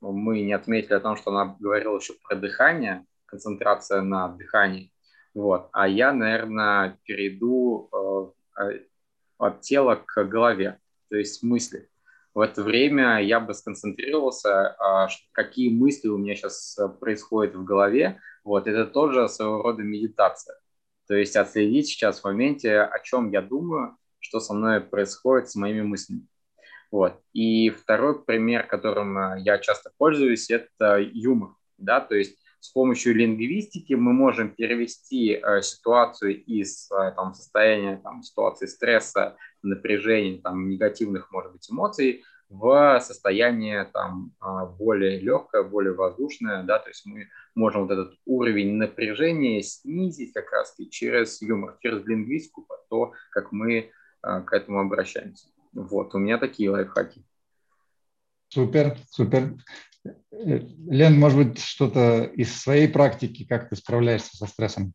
[0.00, 4.92] мы не отметили о том, что она говорила еще про дыхание, концентрация на дыхании.
[5.34, 5.68] Вот.
[5.72, 7.88] А я, наверное, перейду
[8.58, 8.80] э, э,
[9.38, 10.78] от тела к голове,
[11.08, 11.88] то есть мысли.
[12.34, 18.20] В это время я бы сконцентрировался, э, какие мысли у меня сейчас происходят в голове.
[18.42, 18.66] Вот.
[18.66, 20.56] Это тоже своего рода медитация.
[21.10, 25.56] То есть отследить сейчас в моменте, о чем я думаю, что со мной происходит с
[25.56, 26.28] моими мыслями.
[26.92, 27.20] Вот.
[27.32, 31.56] И второй пример, которым э, я часто пользуюсь, это юмор.
[31.78, 32.00] Да?
[32.00, 38.22] То есть с помощью лингвистики мы можем перевести э, ситуацию из э, там, состояния там,
[38.22, 45.94] ситуации стресса, напряжения, там, негативных, может быть, эмоций в состояние там, э, более легкое, более
[45.94, 46.64] воздушное.
[46.64, 46.80] Да?
[46.80, 52.66] То есть мы можем вот этот уровень напряжения снизить как раз через юмор, через лингвистику,
[52.90, 55.48] то, как мы э, к этому обращаемся.
[55.72, 57.24] Вот, у меня такие лайфхаки.
[58.48, 59.54] Супер, супер.
[60.32, 64.92] Лен, может быть, что-то из своей практики, как ты справляешься со стрессом?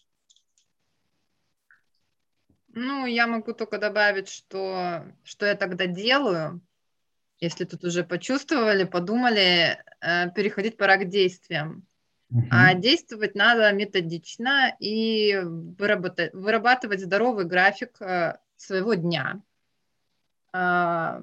[2.73, 6.59] Ну, я могу только добавить, что, что я тогда делаю,
[7.39, 11.85] если тут уже почувствовали, подумали, э, переходить пора к действиям.
[12.33, 12.41] Uh-huh.
[12.49, 19.41] А действовать надо методично и выработать, вырабатывать здоровый график э, своего дня.
[20.51, 21.21] А,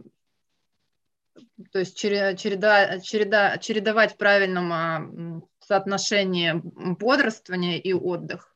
[1.73, 8.55] то есть череда, череда, чередовать в правильном а, соотношении бодрствования и отдых.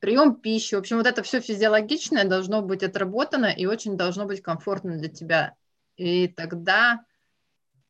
[0.00, 4.42] Прием пищи, в общем, вот это все физиологичное должно быть отработано и очень должно быть
[4.42, 5.54] комфортно для тебя.
[5.96, 7.04] И тогда,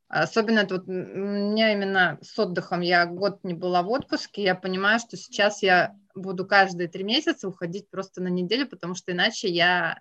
[0.09, 4.55] особенно это вот у меня именно с отдыхом, я год не была в отпуске, я
[4.55, 9.49] понимаю, что сейчас я буду каждые три месяца уходить просто на неделю, потому что иначе
[9.49, 10.01] я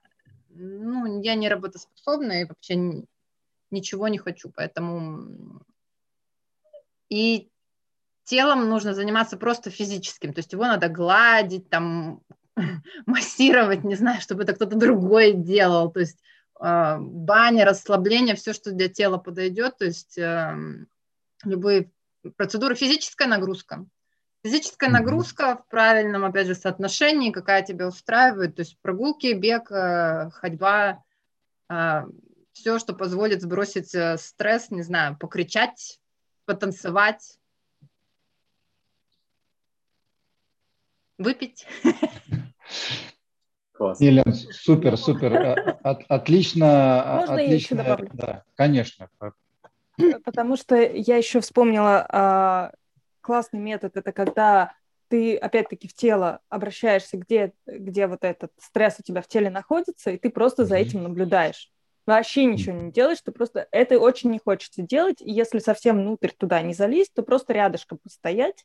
[0.53, 3.05] ну, я не работоспособна и вообще
[3.69, 5.63] ничего не хочу, поэтому
[7.09, 7.49] и
[8.23, 12.21] телом нужно заниматься просто физическим, то есть его надо гладить, там,
[13.05, 16.19] массировать, не знаю, чтобы это кто-то другой делал, то есть
[16.61, 20.55] э, баня, расслабление, все, что для тела подойдет, то есть э,
[21.43, 21.91] любые
[22.37, 23.85] процедуры, физическая нагрузка,
[24.43, 30.31] Физическая нагрузка в правильном, опять же, соотношении, какая тебя устраивает, то есть прогулки, бег, э,
[30.31, 31.03] ходьба,
[31.69, 32.01] э,
[32.51, 35.99] все, что позволит сбросить э, стресс, не знаю, покричать,
[36.45, 37.37] потанцевать.
[41.21, 41.67] выпить.
[43.81, 43.99] Класс.
[43.99, 47.03] Елена, супер, супер, а, от, отлично.
[47.03, 48.09] А, Можно отлично, я еще добавлю?
[48.13, 49.09] Да, конечно.
[50.23, 52.73] Потому что я еще вспомнила а,
[53.21, 54.75] классный метод, это когда
[55.07, 60.11] ты опять-таки в тело обращаешься, где, где вот этот стресс у тебя в теле находится,
[60.11, 61.71] и ты просто за этим наблюдаешь.
[62.05, 66.29] Вообще ничего не делаешь, ты просто это очень не хочется делать, и если совсем внутрь
[66.37, 68.63] туда не залезть, то просто рядышком постоять,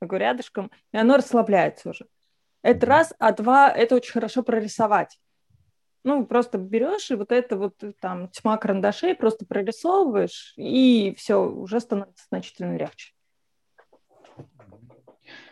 [0.00, 2.06] такой рядышком, и оно расслабляется уже.
[2.66, 5.20] Это раз, а два, это очень хорошо прорисовать.
[6.02, 11.78] Ну, просто берешь и вот это вот там тьма карандашей просто прорисовываешь, и все, уже
[11.78, 13.12] становится значительно легче.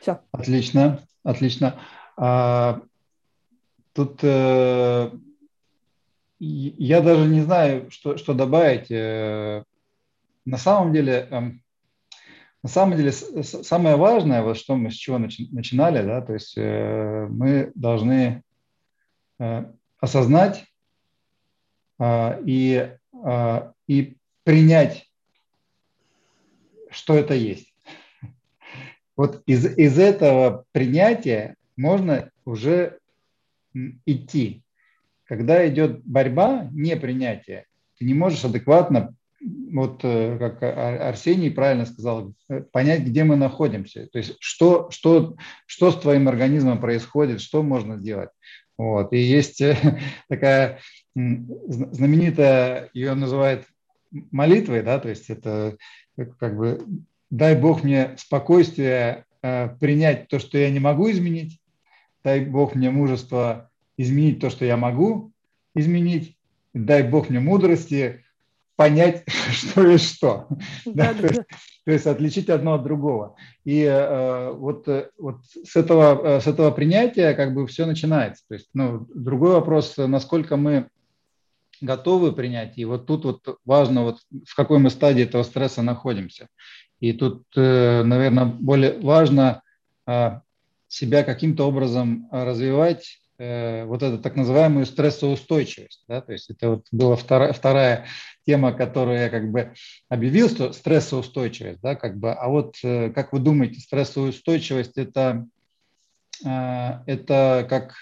[0.00, 0.22] Все.
[0.33, 1.81] Отлично, отлично.
[2.16, 2.81] А,
[3.92, 5.12] тут э,
[6.40, 8.90] я даже не знаю, что, что добавить.
[8.90, 9.62] Э,
[10.44, 11.40] на самом деле, э,
[12.64, 16.55] на самом деле, самое важное, вот что мы с чего начи, начинали, да, то есть
[16.57, 18.42] э, мы должны
[19.38, 19.64] э,
[20.00, 20.64] осознать
[22.00, 22.90] э, и,
[23.24, 25.09] э, и принять,
[26.90, 27.74] что это есть
[29.16, 32.98] вот из, из этого принятия можно уже
[34.07, 34.62] идти.
[35.24, 37.66] Когда идет борьба, не принятие,
[37.98, 39.14] ты не можешь адекватно,
[39.45, 44.07] вот э, как Арсений правильно сказал, э, понять, где мы находимся.
[44.07, 48.31] То есть что, что, что с твоим организмом происходит, что можно сделать.
[48.79, 49.13] Вот.
[49.13, 49.77] И есть э,
[50.29, 50.81] такая
[51.15, 53.67] знаменитая, ее называют
[54.31, 55.77] молитвой, да, то есть это
[56.39, 56.85] как бы
[57.31, 61.61] дай Бог мне спокойствие э, принять то, что я не могу изменить,
[62.23, 65.33] дай Бог мне мужество изменить то, что я могу
[65.75, 66.37] изменить,
[66.73, 68.24] дай Бог мне мудрости
[68.77, 70.47] понять, что есть что.
[70.85, 71.43] Да, да, то, есть,
[71.85, 73.37] то есть отличить одно от другого.
[73.65, 78.45] И э, вот, вот с, этого, с этого принятия как бы все начинается.
[78.49, 80.89] То есть, ну, другой вопрос, насколько мы
[81.81, 82.79] готовы принять.
[82.79, 86.49] И вот тут вот важно, вот в какой мы стадии этого стресса находимся.
[87.01, 89.63] И тут, э, наверное, более важно
[90.07, 90.43] а,
[90.89, 96.05] себя каким-то образом развивать, э, вот эту так называемую стрессоустойчивость.
[96.09, 96.20] Да?
[96.20, 98.07] То есть это вот была вторая, вторая
[98.47, 99.75] тема, которую я как бы
[100.09, 101.81] объявил, что стрессоустойчивость.
[101.81, 101.94] Да?
[101.97, 105.47] Как бы, а вот э, как вы думаете, стрессоустойчивость это,
[106.44, 107.94] это как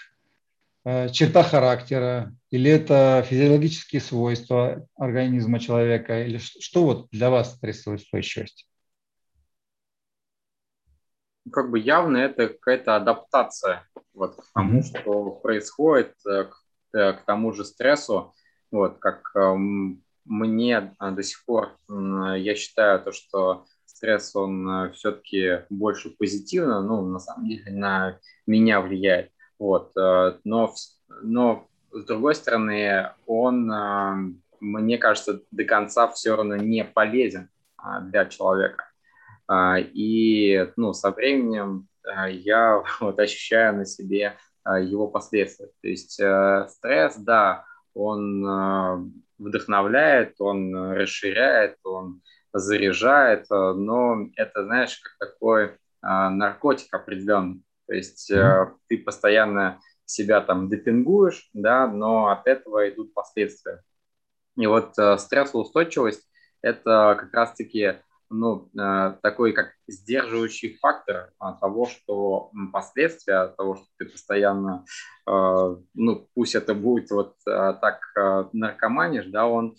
[1.13, 8.67] черта характера, или это физиологические свойства организма человека, или что вот для вас стрессоустойчивость?
[11.51, 17.25] Как бы явно это какая-то адаптация вот, к тому, что происходит, э, к, э, к
[17.25, 18.33] тому же стрессу.
[18.71, 25.65] Вот, как эм, мне до сих пор, я считаю, то, что стресс, он э, все-таки
[25.69, 29.31] больше позитивно, ну, на самом деле, на меня влияет.
[29.59, 30.73] Вот, но,
[31.21, 33.71] но с другой стороны, он,
[34.59, 38.85] мне кажется, до конца все равно не полезен а, для человека.
[39.47, 45.67] А, и ну, со временем а, я вот ощущаю на себе а, его последствия.
[45.81, 52.21] То есть э, стресс, да, он вдохновляет, он расширяет, он
[52.53, 57.63] заряжает, но это, знаешь, как такой наркотик определенный.
[57.85, 58.31] То есть
[58.87, 63.83] ты постоянно себя там депингуешь, да, но от этого идут последствия.
[64.57, 66.29] И вот э, стрессоустойчивость–
[66.61, 67.95] это как раз-таки
[68.33, 74.85] ну, э, такой как сдерживающий фактор того, что последствия того, что ты постоянно,
[75.27, 77.99] э, ну, пусть это будет вот э, так
[78.53, 79.75] наркоманишь, да, он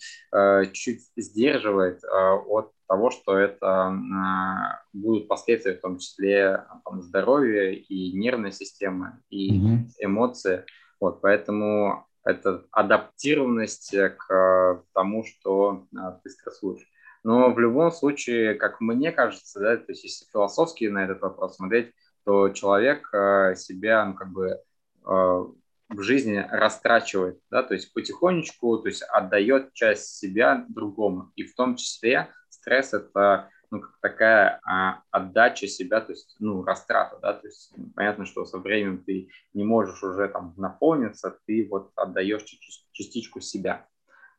[0.73, 8.51] чуть сдерживает от того, что это будут последствия, в том числе там, здоровья и нервной
[8.51, 9.87] системы, и mm-hmm.
[9.99, 10.65] эмоции.
[10.99, 15.85] Вот, поэтому это адаптированность к тому, что
[16.23, 16.85] ты стрессуешь.
[17.25, 21.55] Но в любом случае, как мне кажется, да, то есть если философски на этот вопрос
[21.55, 21.91] смотреть,
[22.23, 24.59] то человек э, себя ну, как бы э,
[25.03, 31.31] в жизни растрачивает, да, то есть потихонечку, то есть отдает часть себя другому.
[31.35, 36.63] И в том числе стресс– это ну, как такая а, отдача себя, то есть, ну,
[36.63, 41.67] растрата, да, то есть понятно, что со временем ты не можешь уже там наполниться, ты
[41.71, 42.45] вот отдаешь
[42.91, 43.87] частичку себя.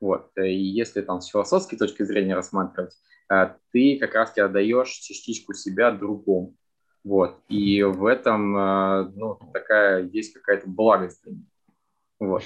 [0.00, 0.30] Вот.
[0.36, 2.94] Э, и если там с философской точки зрения рассматривать,
[3.30, 6.54] э, ты как раз-таки отдаешь частичку себя другому.
[7.04, 7.40] Вот.
[7.48, 11.24] И в этом э, ну, такая есть какая-то благость.
[12.18, 12.42] Вот.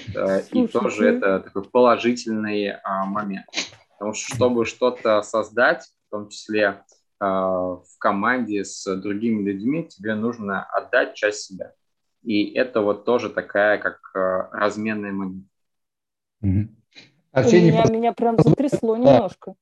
[0.51, 2.73] И тоже это такой положительный
[3.07, 3.45] момент.
[3.93, 6.83] Потому что чтобы что-то создать, в том числе
[7.19, 11.71] в команде с другими людьми тебе нужно отдать часть себя.
[12.23, 13.99] И это вот тоже такая, как
[14.51, 15.47] разменная монета.
[17.31, 19.55] Арсений, меня, меня прям затрясло немножко.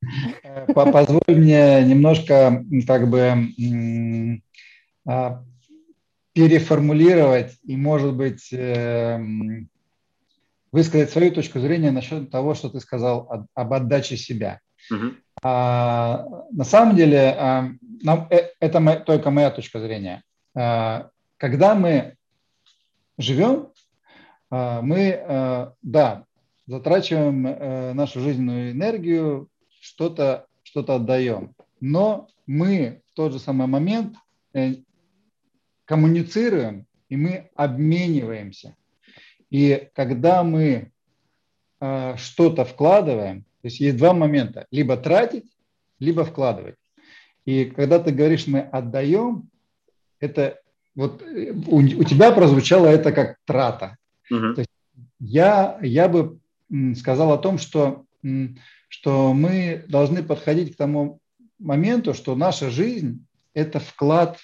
[0.74, 4.42] Позволь мне немножко как бы
[5.08, 5.44] а,
[6.34, 9.70] переформулировать и, может быть, эм,
[10.72, 14.60] высказать свою точку зрения насчет того, что ты сказал об отдаче себя.
[14.92, 15.14] Угу.
[15.44, 17.70] А, на самом деле, а,
[18.04, 20.24] нам, э, это моя, только моя точка зрения.
[20.56, 22.16] А, когда мы
[23.18, 23.70] живем,
[24.52, 26.24] мы, да,
[26.70, 29.50] затрачиваем а, нашу жизненную энергию,
[29.82, 34.16] что-то что отдаем, но мы в тот же самый момент
[34.54, 34.76] э,
[35.86, 38.76] коммуницируем и мы обмениваемся.
[39.50, 40.92] И когда мы
[41.80, 45.52] э, что-то вкладываем, то есть есть два момента, либо тратить,
[45.98, 46.76] либо вкладывать.
[47.46, 49.50] И когда ты говоришь, мы отдаем,
[50.20, 50.60] это
[50.94, 53.98] вот у, у тебя прозвучало это как трата.
[54.30, 54.54] Угу.
[54.54, 54.72] То есть
[55.20, 56.40] я, я бы
[56.96, 58.06] сказал о том, что,
[58.88, 61.20] что мы должны подходить к тому
[61.58, 64.40] моменту, что наша жизнь– это вклад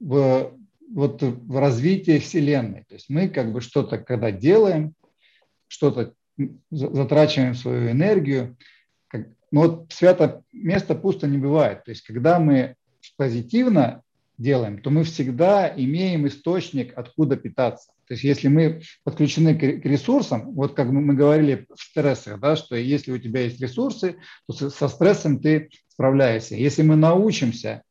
[0.00, 0.52] в
[0.94, 2.84] вот в развитии Вселенной.
[2.88, 4.94] То есть мы как бы что-то, когда делаем,
[5.66, 6.14] что-то
[6.70, 8.56] затрачиваем свою энергию,
[9.08, 11.84] как, ну вот свято место пусто не бывает.
[11.84, 12.76] То есть когда мы
[13.16, 14.02] позитивно
[14.38, 17.92] делаем, то мы всегда имеем источник, откуда питаться.
[18.06, 22.76] То есть если мы подключены к ресурсам, вот как мы говорили в стрессах, да, что
[22.76, 26.54] если у тебя есть ресурсы, то со стрессом ты справляешься.
[26.54, 27.82] Если мы научимся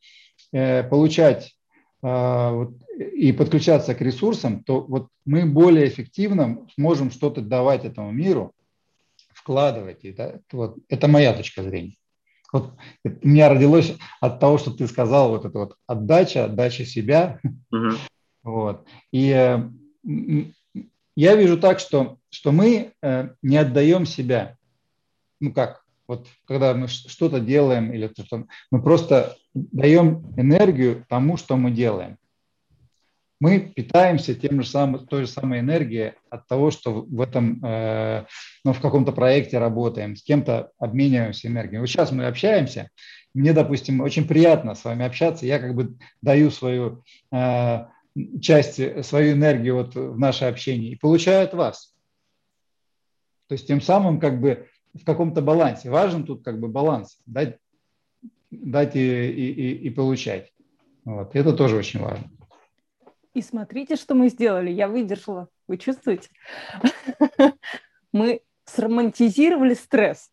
[0.51, 1.55] э, получать
[2.03, 2.67] а,
[3.15, 8.53] и подключаться к ресурсам, то вот мы более эффективно сможем что-то давать этому миру,
[9.33, 10.03] вкладывать.
[10.03, 11.95] Это, вот, это моя точка зрения.
[12.51, 17.39] Вот у меня родилось от того, что ты сказал, вот это вот отдача, отдача себя.
[17.73, 17.97] Uh-huh.
[18.43, 18.85] Вот.
[19.11, 19.63] И э,
[20.03, 24.57] я вижу так, что, что мы э, не отдаем себя.
[25.39, 31.55] Ну как, вот когда мы что-то делаем или что мы просто даем энергию тому, что
[31.55, 32.17] мы делаем.
[33.39, 38.25] Мы питаемся тем же самым, той же самой энергией от того, что в этом, э,
[38.63, 41.79] ну, в каком-то проекте работаем, с кем-то обмениваемся энергией.
[41.79, 42.89] Вот сейчас мы общаемся,
[43.33, 47.85] мне, допустим, очень приятно с вами общаться, я как бы даю свою э,
[48.41, 51.95] часть, свою энергию вот в наше общение и получаю от вас.
[53.47, 55.89] То есть тем самым как бы в каком-то балансе.
[55.89, 57.57] Важен тут как бы баланс, дать,
[58.51, 60.53] дать и, и, и получать.
[61.05, 61.35] Вот.
[61.35, 62.29] Это тоже очень важно.
[63.33, 64.69] И смотрите, что мы сделали.
[64.69, 65.49] Я выдержала.
[65.67, 66.29] Вы чувствуете?
[68.11, 70.29] Мы сромантизировали стресс.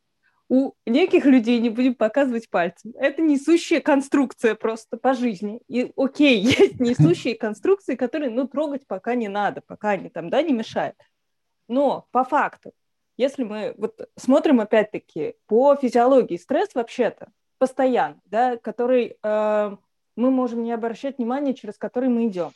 [0.51, 5.62] У неких людей, не будем показывать пальцем, это несущая конструкция просто по жизни.
[5.68, 10.42] И окей, есть несущие конструкции, которые, ну, трогать пока не надо, пока они там, да,
[10.42, 10.96] не мешают.
[11.68, 12.72] Но по факту
[13.20, 17.28] если мы вот смотрим опять-таки по физиологии, стресс вообще-то
[17.59, 19.76] постоянно, да, который э,
[20.16, 22.53] мы можем не обращать внимания, через который мы идем.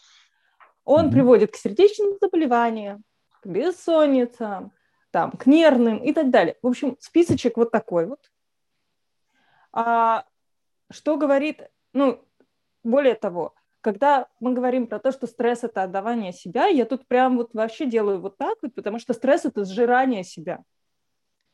[0.87, 1.13] Он mm-hmm.
[1.13, 3.05] приводит к сердечным заболеваниям,
[3.43, 4.73] к бессонницам,
[5.15, 6.57] там, к нервным и так далее.
[6.61, 8.19] В общем, списочек вот такой вот.
[9.73, 10.25] А,
[10.91, 11.63] что говорит,
[11.93, 12.21] ну,
[12.83, 17.37] более того, когда мы говорим про то, что стресс– это отдавание себя, я тут прям
[17.37, 20.65] вот вообще делаю вот так вот, потому что стресс– это сжирание себя.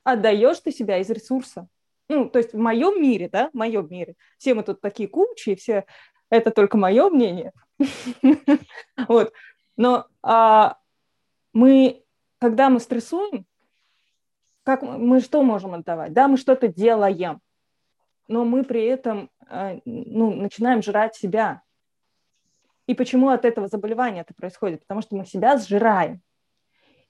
[0.04, 1.68] Отдаешь ты себя из ресурса.
[2.08, 5.54] Ну, то есть в моем мире, да, в моем мире, все мы тут такие кучи,
[5.54, 5.84] все,
[6.30, 7.52] это только мое мнение.
[9.06, 9.34] Вот.
[9.76, 10.78] Но а,
[11.52, 12.04] мы,
[12.38, 13.46] когда мы стрессуем,
[14.64, 16.12] как мы что можем отдавать?
[16.12, 17.40] Да, мы что-то делаем,
[18.28, 21.62] но мы при этом а, ну, начинаем жрать себя.
[22.86, 24.80] И почему от этого заболевания это происходит?
[24.80, 26.22] Потому что мы себя сжираем.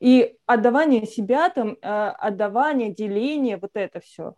[0.01, 4.35] И отдавание себя, там, э, отдавание, деление, вот это все,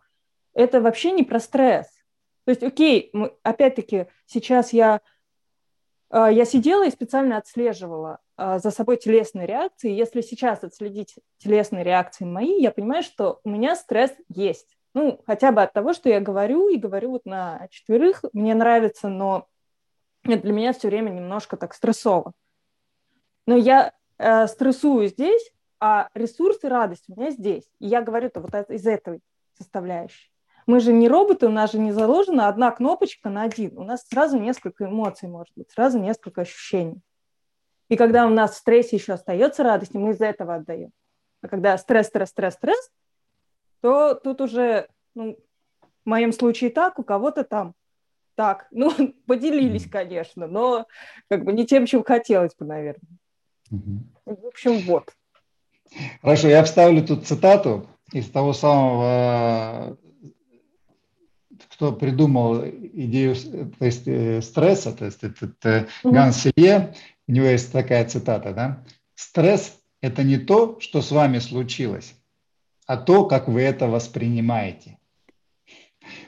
[0.53, 1.87] это вообще не про стресс.
[2.43, 4.99] То есть, окей, мы, опять-таки, сейчас я, э,
[6.19, 9.91] я сидела и специально отслеживала э, за собой телесные реакции.
[9.91, 14.77] Если сейчас отследить телесные реакции мои, я понимаю, что у меня стресс есть.
[14.93, 19.09] Ну, хотя бы от того, что я говорю, и говорю вот на четверых, мне нравится,
[19.09, 19.47] но
[20.23, 22.33] для меня все время немножко так стрессово.
[23.47, 27.67] Но я э, стрессую здесь, а ресурсы, радость у меня здесь.
[27.79, 29.21] И я говорю-то вот из этой
[29.57, 30.32] составляющей.
[30.65, 33.77] Мы же не роботы, у нас же не заложена одна кнопочка на один.
[33.77, 37.01] У нас сразу несколько эмоций, может быть, сразу несколько ощущений.
[37.89, 40.91] И когда у нас в стрессе еще остается радость, мы из-за этого отдаем.
[41.41, 42.91] А когда стресс, стресс, стресс, стресс,
[43.81, 45.37] то тут уже ну,
[46.05, 47.75] В моем случае так, у кого-то там
[48.35, 48.67] так.
[48.71, 48.91] Ну,
[49.27, 50.87] поделились, конечно, но
[51.29, 53.17] как бы не тем, чем хотелось бы, наверное.
[54.25, 55.13] В общем, вот.
[56.21, 59.97] Хорошо, я вставлю тут цитату из того самого,
[61.83, 63.35] кто придумал идею
[63.77, 66.93] то есть, э, стресса, то есть это Ганс Селье,
[67.27, 68.83] у него есть такая цитата, да?
[69.15, 72.15] Стресс– это не то, что с вами случилось,
[72.87, 74.97] а то, как вы это воспринимаете.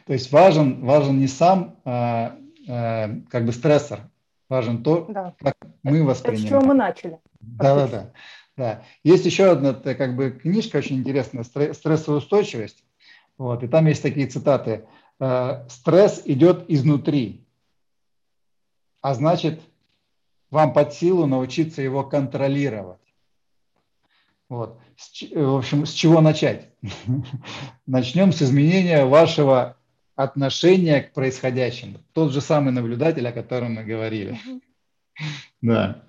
[0.06, 2.32] То есть важен, важен не сам э,
[2.68, 4.10] э, как бы стрессор,
[4.50, 5.36] важен то, да.
[5.40, 6.48] как мы воспринимаем.
[6.48, 7.20] Это с чего мы начали.
[7.40, 8.12] Да,
[8.58, 8.84] да.
[9.06, 12.84] Есть еще одна как бы книжка очень интересная «Стрессовая устойчивость».
[13.38, 14.86] Вот, и там есть такие цитаты.
[15.20, 17.46] «Э, «Стресс идет изнутри,
[19.02, 19.62] а значит,
[20.50, 23.00] вам под силу научиться его контролировать».
[24.48, 24.80] Вот.
[25.34, 26.70] В общем, с чего начать?
[27.86, 29.78] Начнем с изменения вашего
[30.16, 32.00] отношения к происходящему.
[32.14, 34.40] Тот же самый наблюдатель, о котором мы говорили.
[35.62, 36.04] Да.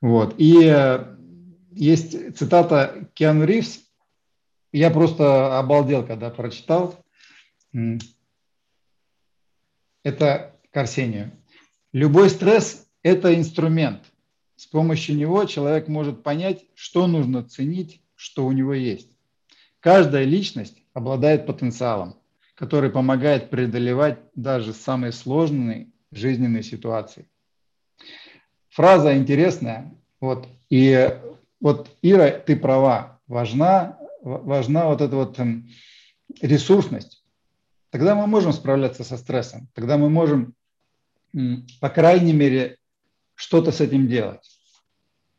[0.00, 0.36] Вот.
[0.38, 1.16] И э,
[1.72, 3.80] есть цитата Киану Ривз.
[4.72, 6.96] Я просто обалдел, когда прочитал.
[10.02, 11.32] Это к Арсению.
[11.92, 14.02] Любой стресс– это инструмент.
[14.56, 19.10] С помощью него человек может понять, что нужно ценить, что у него есть.
[19.80, 22.16] Каждая личность обладает потенциалом,
[22.54, 27.28] который помогает преодолевать даже самые сложные жизненные ситуации.
[28.70, 29.92] Фраза интересная.
[30.20, 31.18] Вот, и
[31.60, 35.68] вот, Ира, ты права, важна, важна вот эта вот эм,
[36.40, 37.21] ресурсность.
[37.92, 40.54] Тогда мы можем справляться со стрессом, тогда мы можем,
[41.78, 42.78] по крайней мере,
[43.34, 44.50] что-то с этим делать.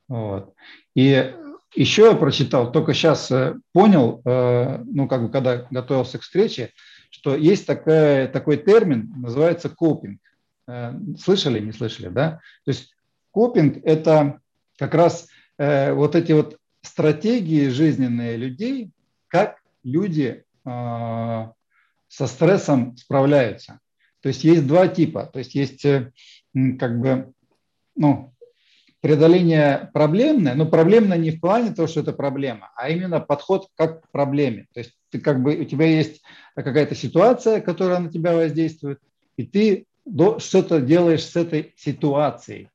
[0.07, 0.53] Вот.
[0.93, 1.33] И
[1.73, 6.71] еще я прочитал, только сейчас э, понял, э, ну, как бы, когда готовился к встрече,
[7.09, 10.21] что есть такая, такой термин, называется копинг.
[10.67, 12.39] Э, слышали, не слышали, да?
[12.65, 12.93] То есть
[13.31, 14.39] копинг– это
[14.77, 15.27] как раз
[15.57, 18.91] вот эти вот стратегии жизненные людей,
[19.27, 21.47] как люди э,
[22.13, 23.79] со стрессом справляются.
[24.21, 25.25] То есть есть два типа.
[25.25, 26.11] То есть есть э,
[26.77, 27.33] как бы
[27.95, 28.35] ну,
[29.01, 34.03] преодоление проблемное, но проблемное не в плане того, что это проблема, а именно подход как
[34.03, 34.67] к проблеме.
[34.73, 36.21] То есть ты как бы, у тебя есть
[36.53, 38.99] какая-то ситуация, которая на тебя воздействует,
[39.35, 39.87] и ты
[40.37, 42.69] что-то делаешь с этой ситуацией.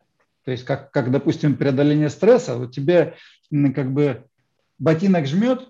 [0.44, 3.14] То есть, как, как, допустим, преодоление стресса, вот тебе
[3.74, 4.24] как бы
[4.78, 5.68] ботинок жмет,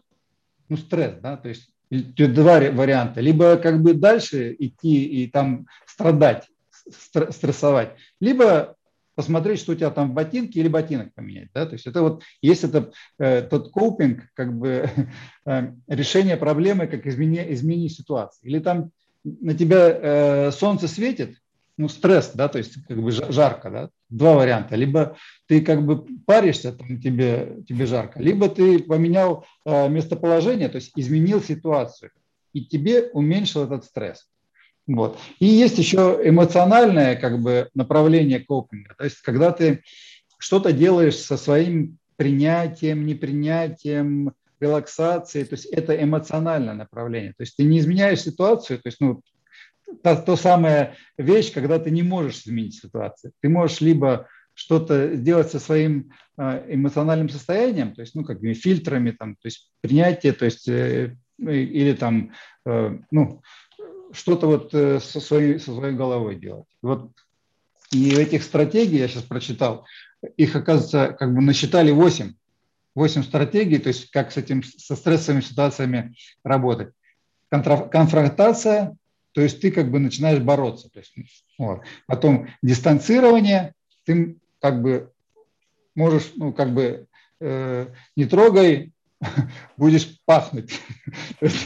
[0.68, 3.20] ну, стресс, да, то есть два варианта.
[3.20, 8.76] Либо как бы дальше идти и там страдать, стрессовать, либо
[9.18, 11.48] посмотреть, что у тебя там в ботинке или ботинок поменять.
[11.52, 11.66] Да?
[11.66, 14.88] То есть это вот, есть это, э, тот копинг, как бы
[15.44, 18.48] э, решение проблемы, как измени, изменить ситуацию.
[18.48, 18.92] Или там
[19.24, 21.36] на тебя э, солнце светит,
[21.78, 24.74] ну, стресс, да, то есть как бы жарко, да, два варианта.
[24.74, 25.16] Либо
[25.46, 30.92] ты как бы паришься, там тебе, тебе жарко, либо ты поменял э, местоположение, то есть
[30.96, 32.10] изменил ситуацию,
[32.52, 34.26] и тебе уменьшил этот стресс.
[34.88, 35.18] Вот.
[35.38, 38.94] И есть еще эмоциональное как бы, направление копинга.
[38.98, 39.82] То есть когда ты
[40.38, 47.34] что-то делаешь со своим принятием, непринятием, релаксацией, то есть это эмоциональное направление.
[47.36, 49.22] То есть ты не изменяешь ситуацию, то есть ну,
[50.02, 53.32] та, то самая вещь, когда ты не можешь изменить ситуацию.
[53.40, 58.54] Ты можешь либо что-то сделать со своим а, эмоциональным состоянием, то есть, ну, как бы
[58.54, 62.32] фильтрами, там, то есть принятие, то есть, э, или там,
[62.66, 63.42] э, ну,
[64.12, 66.66] что-то вот э, со своей, со своей головой делать.
[66.82, 67.12] Вот.
[67.92, 69.86] И этих стратегий, я сейчас прочитал,
[70.36, 72.32] их, оказывается, как бы насчитали 8.
[72.94, 76.92] 8 стратегий, то есть как с этим, со стрессовыми ситуациями работать.
[77.48, 78.96] конфронтация,
[79.38, 80.90] то есть ты как бы начинаешь бороться.
[80.90, 81.14] То есть,
[81.58, 81.82] вот.
[82.08, 83.72] Потом дистанцирование,
[84.04, 85.12] ты как бы
[85.94, 87.06] можешь, ну, как бы
[87.40, 87.86] э,
[88.16, 88.90] не трогай,
[89.76, 90.80] будешь пахнуть,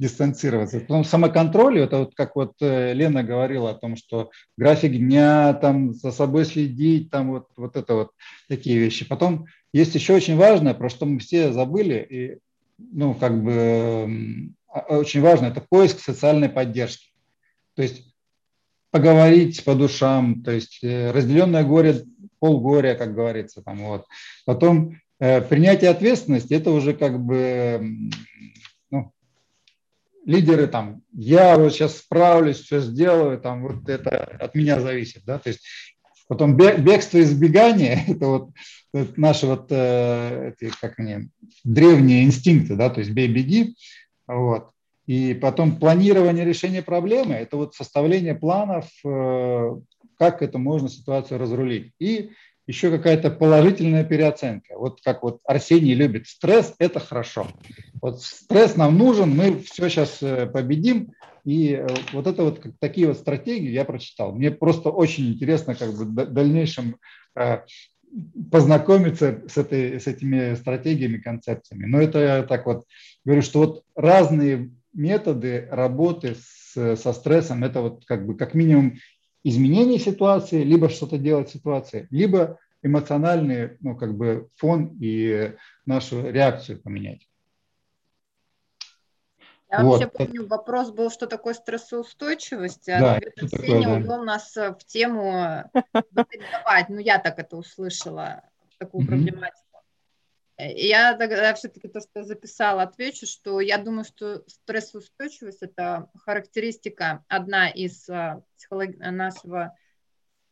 [0.00, 0.80] дистанцироваться.
[0.80, 5.94] Потом самоконтроль, это вот как вот э, Лена говорила о том, что график дня, там
[5.94, 8.10] за собой следить, там вот, вот это вот
[8.48, 9.06] такие вещи.
[9.06, 12.38] Потом есть еще очень важное, про что мы все забыли, и
[12.76, 17.08] ну как бы очень важно, это поиск социальной поддержки.
[17.74, 18.14] То есть
[18.90, 22.04] поговорить по душам, то есть э, разделенное горе,
[22.38, 23.62] полгоря, как говорится.
[23.62, 24.06] Там, вот.
[24.44, 28.10] Потом Э, принятие ответственности– это уже как бы
[28.90, 29.12] ну,
[30.24, 35.40] лидеры там, я вот сейчас справлюсь, все сделаю, там вот это от меня зависит, да,
[35.40, 35.66] то есть
[36.28, 38.50] потом бегство и избегание– это вот
[38.94, 41.30] это наши вот э, эти, как они,
[41.64, 43.74] древние инстинкты, да, то есть бей, беги,
[44.28, 44.70] вот.
[45.06, 49.76] И потом планирование решения проблемы– это вот составление планов, э,
[50.18, 51.92] как это можно ситуацию разрулить.
[51.98, 52.32] И
[52.66, 54.78] еще какая-то положительная переоценка.
[54.78, 57.46] Вот как вот Арсений любит, стресс– это хорошо.
[58.02, 61.12] Вот стресс нам нужен, мы все сейчас э, победим.
[61.46, 64.32] И э, вот это вот такие вот стратегии я прочитал.
[64.32, 66.96] Мне просто очень интересно как бы в дальнейшем
[68.50, 71.86] познакомиться с, этой, с этими стратегиями, концепциями.
[71.86, 72.86] Но это я так вот
[73.24, 78.98] говорю, что вот разные методы работы с, со стрессом, это вот как бы как минимум
[79.44, 85.54] изменение ситуации, либо что-то делать в ситуации, либо эмоциональный ну, как бы фон и
[85.86, 87.27] нашу реакцию поменять.
[89.70, 90.00] Я вот.
[90.00, 92.88] вообще помню, вопрос был, что такое стрессоустойчивость.
[92.88, 94.22] А да, такое, да.
[94.22, 95.70] нас в тему
[96.10, 96.88] давать.
[96.88, 98.42] Ну, я так это услышала,
[98.78, 99.68] такую проблематику.
[100.58, 107.24] Я тогда все-таки то, что я записала, отвечу, что я думаю, что стрессоустойчивость– это характеристика,
[107.28, 108.96] одна из а, психолог...
[108.98, 109.76] нашего,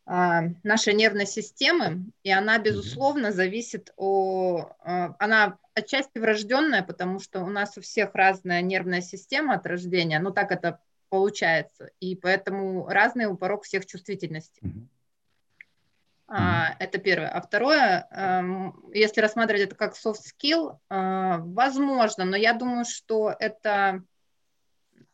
[0.04, 4.70] а, нашей нервной системы, и она, безусловно, зависит о…
[5.18, 10.32] Она отчасти врожденная, потому что у нас у всех разная нервная система от рождения, ну
[10.32, 14.62] так это получается, и поэтому разный у порог всех чувствительностей.
[16.28, 17.28] А, это первое.
[17.28, 23.32] А второе, эм, если рассматривать это как soft skill, э, возможно, но я думаю, что
[23.38, 24.02] это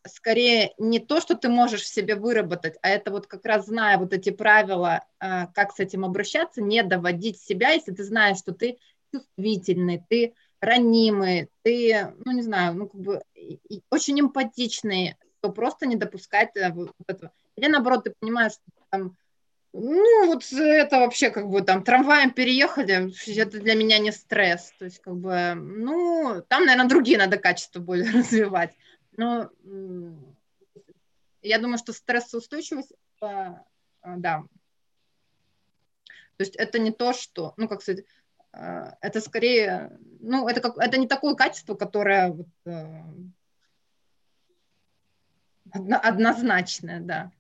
[0.07, 3.99] скорее не то, что ты можешь в себе выработать, а это вот как раз зная
[3.99, 8.53] вот эти правила, э, как с этим обращаться, не доводить себя, если ты знаешь, что
[8.53, 8.79] ты
[9.13, 13.21] чувствительный, ты ранимый, ты, ну не знаю, ну как бы
[13.91, 17.33] очень эмпатичный, то просто не допускать э, вот этого.
[17.57, 19.17] Или наоборот, ты понимаешь, что там
[19.75, 24.73] ну, вот это вообще как бы там трамваем переехали, это для меня не стресс.
[24.79, 28.75] То есть как бы, ну, там, наверное, другие надо качества более развивать.
[29.17, 29.51] Но
[31.41, 33.65] я думаю, что стрессоустойчивость, а,
[34.03, 34.45] да.
[36.37, 38.05] То есть это не то, что, ну, как сказать,
[38.53, 43.03] это скорее, ну, это, как, это не такое качество, которое вот, э,
[45.73, 47.33] однозначное, да.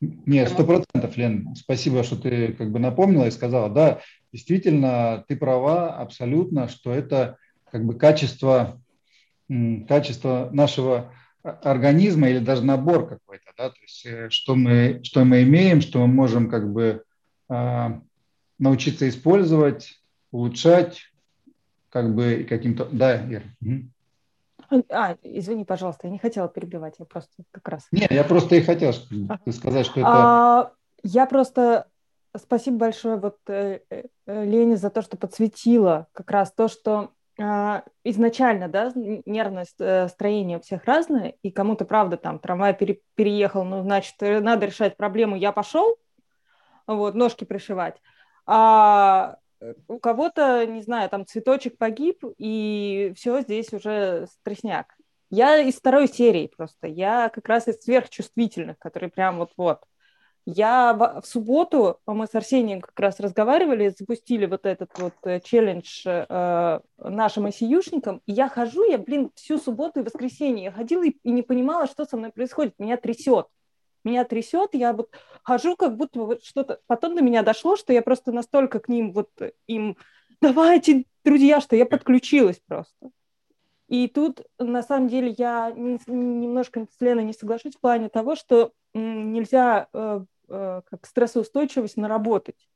[0.00, 1.54] Нет, сто процентов, Лен.
[1.56, 3.70] Спасибо, что ты как бы напомнила и сказала.
[3.70, 4.00] Да,
[4.32, 7.38] действительно, ты права абсолютно, что это
[7.70, 8.80] как бы качество,
[9.88, 11.12] качество нашего
[11.42, 15.98] организма или даже набор какой-то, да, то есть э, что мы, что мы имеем, что
[15.98, 17.04] мы можем как бы
[17.50, 18.00] э,
[18.58, 20.00] научиться использовать,
[20.34, 21.12] улучшать,
[21.90, 23.44] как бы каким-то, да, Ир.
[23.62, 24.82] Угу.
[24.90, 27.86] А, извини, пожалуйста, я не хотела перебивать, я просто как раз...
[27.92, 30.08] Нет, я просто и хотел сказать, что это...
[30.08, 30.72] А,
[31.04, 31.86] я просто...
[32.36, 37.10] Спасибо большое вот э, э, Лене за то, что подсветила как раз то, что
[37.40, 42.98] а, изначально, да, нервное э, строение у всех разное, и кому-то, правда, там, трамвай пере,
[43.14, 45.96] переехал, ну, значит, надо решать проблему, я пошел,
[46.88, 48.02] вот, ножки пришивать.
[48.46, 49.36] А
[49.88, 54.94] у кого-то, не знаю, там цветочек погиб, и все, здесь уже стресняк.
[55.30, 56.86] Я из второй серии просто.
[56.86, 59.80] Я как раз из сверхчувствительных, которые прям вот-вот.
[60.46, 65.40] Я в, в субботу, мы с Арсением как раз разговаривали, запустили вот этот вот э,
[65.40, 71.04] челлендж э, нашим ICU-шникам, и я хожу, я, блин, всю субботу и воскресенье я ходила
[71.06, 72.74] и, и не понимала, что со мной происходит.
[72.78, 73.46] Меня трясет
[74.04, 75.10] меня трясет, я вот
[75.42, 76.80] хожу, как будто вот что-то...
[76.86, 79.30] Потом до меня дошло, что я просто настолько к ним вот
[79.66, 79.96] им
[80.40, 83.10] давайте, друзья, что я подключилась просто.
[83.88, 88.72] И тут, на самом деле, я немножко с Леной не соглашусь в плане того, что
[88.94, 92.68] нельзя э, э, как стрессоустойчивость наработать.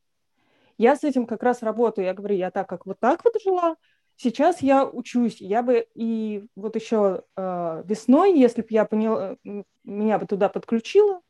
[0.76, 2.06] Я с этим как раз работаю.
[2.06, 3.76] Я говорю, я так как вот так вот жила,
[4.20, 9.36] Сейчас я учусь, я бы и вот еще э, весной, если бы я поняла,
[9.84, 11.20] меня бы туда подключила,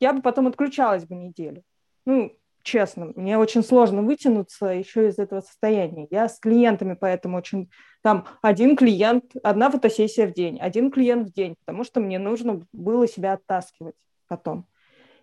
[0.00, 1.62] я бы потом отключалась бы неделю.
[2.04, 6.08] Ну, честно, мне очень сложно вытянуться еще из этого состояния.
[6.10, 7.70] Я с клиентами поэтому очень...
[8.02, 12.66] Там один клиент, одна фотосессия в день, один клиент в день, потому что мне нужно
[12.72, 13.94] было себя оттаскивать
[14.26, 14.66] потом.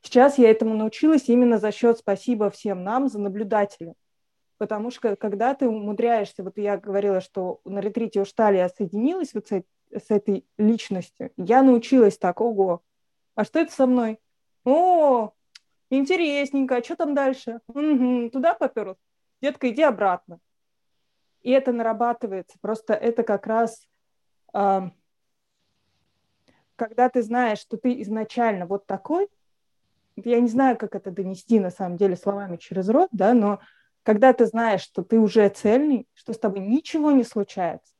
[0.03, 3.95] Сейчас я этому научилась именно за счет спасибо всем нам за наблюдателя
[4.59, 9.47] потому что когда ты умудряешься, вот я говорила, что на ретрите устали, я соединилась вот
[9.47, 12.83] с, с этой личностью, я научилась так, ого,
[13.35, 14.19] а что это со мной?
[14.65, 15.31] О,
[15.89, 17.61] интересненько, а что там дальше?
[17.69, 18.97] Угу, туда поперлась?
[19.41, 20.39] Детка, иди обратно.
[21.41, 23.87] И это нарабатывается, просто это как раз,
[24.53, 24.81] э,
[26.75, 29.29] когда ты знаешь, что ты изначально вот такой,
[30.17, 33.61] я не знаю, как это донести на самом деле словами через рот, да, но
[34.03, 37.93] когда ты знаешь, что ты уже цельный, что с тобой ничего не случается,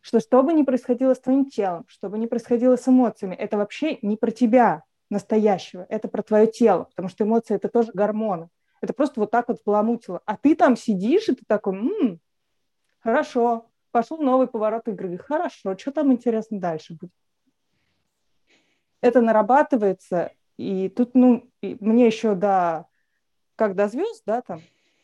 [0.00, 3.56] что что бы ни происходило с твоим телом, что бы ни происходило с эмоциями, это
[3.56, 8.48] вообще не про тебя настоящего, это про твое тело, потому что эмоции– это тоже гормоны.
[8.80, 10.20] Это просто вот так вот баламутило.
[10.26, 12.20] А ты там сидишь, и ты такой, м-м,
[12.98, 17.12] хорошо, пошел новый поворот игры, хорошо, что там интересно дальше будет?
[19.00, 22.86] Это нарабатывается, и тут, ну, и мне еще до,
[23.54, 24.60] как до звезд, да, там,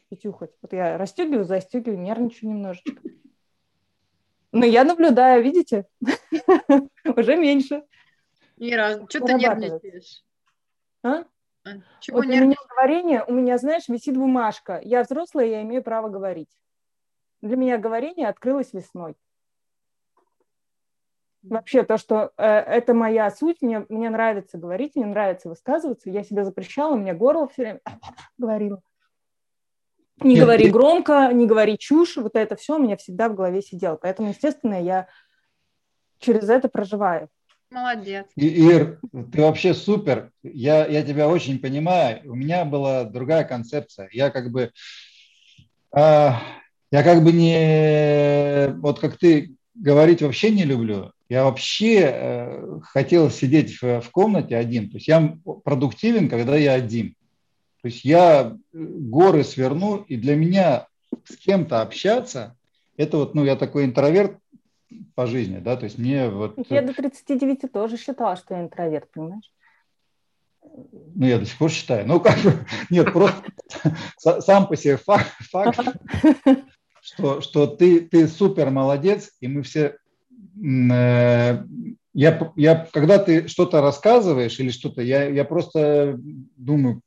[0.09, 0.51] пятюхать.
[0.63, 3.01] Вот я расстегиваю, застегиваю, нервничаю немножечко.
[4.53, 5.87] Но я наблюдаю, видите,
[7.05, 7.85] уже меньше.
[8.57, 10.25] Ира, что ты нервничаешь?
[11.03, 11.25] А?
[11.65, 11.71] а?
[12.01, 14.81] Чего вот у меня говорение, у меня, знаешь, висит бумажка.
[14.83, 16.51] Я взрослая, я имею право говорить.
[17.41, 19.15] Для меня говорение открылось весной.
[21.43, 26.11] Вообще то, что э, это моя суть, мне, мне нравится говорить, мне нравится высказываться.
[26.11, 27.81] Я себя запрещала, у меня горло все время
[28.39, 28.83] говорила.
[30.21, 33.63] Не Нет, говори громко, не говори чушь, вот это все у меня всегда в голове
[33.63, 33.97] сидело.
[33.97, 35.07] Поэтому, естественно, я
[36.19, 37.29] через это проживаю.
[37.71, 38.27] Молодец.
[38.35, 40.31] Ир, ты вообще супер.
[40.43, 42.23] Я, я тебя очень понимаю.
[42.25, 44.09] У меня была другая концепция.
[44.11, 44.73] Я как бы,
[45.95, 46.31] э,
[46.91, 51.13] я как бы не, вот как ты говорить вообще не люблю.
[51.29, 54.89] Я вообще э, хотел сидеть в, в комнате один.
[54.89, 57.15] То есть я продуктивен, когда я один.
[57.83, 60.87] То есть я горы сверну, и для меня
[61.25, 62.57] с кем-то общаться,
[62.97, 64.37] это вот, ну, я такой интроверт,
[65.15, 66.55] по жизни, да, то есть мне вот...
[66.71, 69.53] Я до 39 тоже считала, что я интроверт, понимаешь?
[70.63, 72.07] Ну, я до сих пор считаю.
[72.07, 72.53] Ну, как бы,
[72.91, 73.43] нет, просто
[74.19, 75.79] сам по себе факт, факт
[77.01, 79.97] что, что ты, ты супер молодец, и мы все...
[80.63, 81.65] Э,
[82.15, 86.19] я, я, когда ты что-то рассказываешь или что-то, я, я просто
[86.57, 87.01] думаю,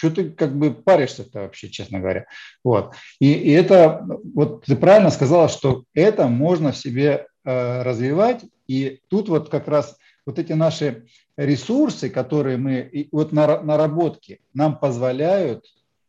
[0.00, 2.24] что ты как бы паришься-то вообще, честно говоря.
[2.64, 2.94] Вот.
[3.18, 9.00] И, и это, вот ты правильно сказала, что это можно в себе э, развивать, и
[9.08, 14.78] тут вот как раз вот эти наши ресурсы, которые мы, и вот на, наработки, нам
[14.78, 15.66] позволяют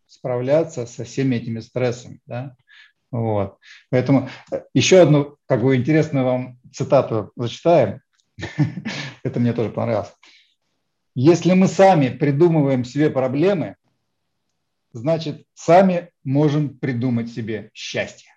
[0.07, 2.19] справляться со всеми этими стрессами.
[2.25, 2.55] Да?
[3.11, 3.57] Вот.
[3.89, 7.99] Поэтому э, еще одну как бы интересную вам цитату зачитаем.
[9.23, 10.13] Это мне тоже понравилось.
[11.13, 13.75] Если мы сами придумываем себе проблемы,
[14.93, 18.29] значит, сами можем придумать себе счастье.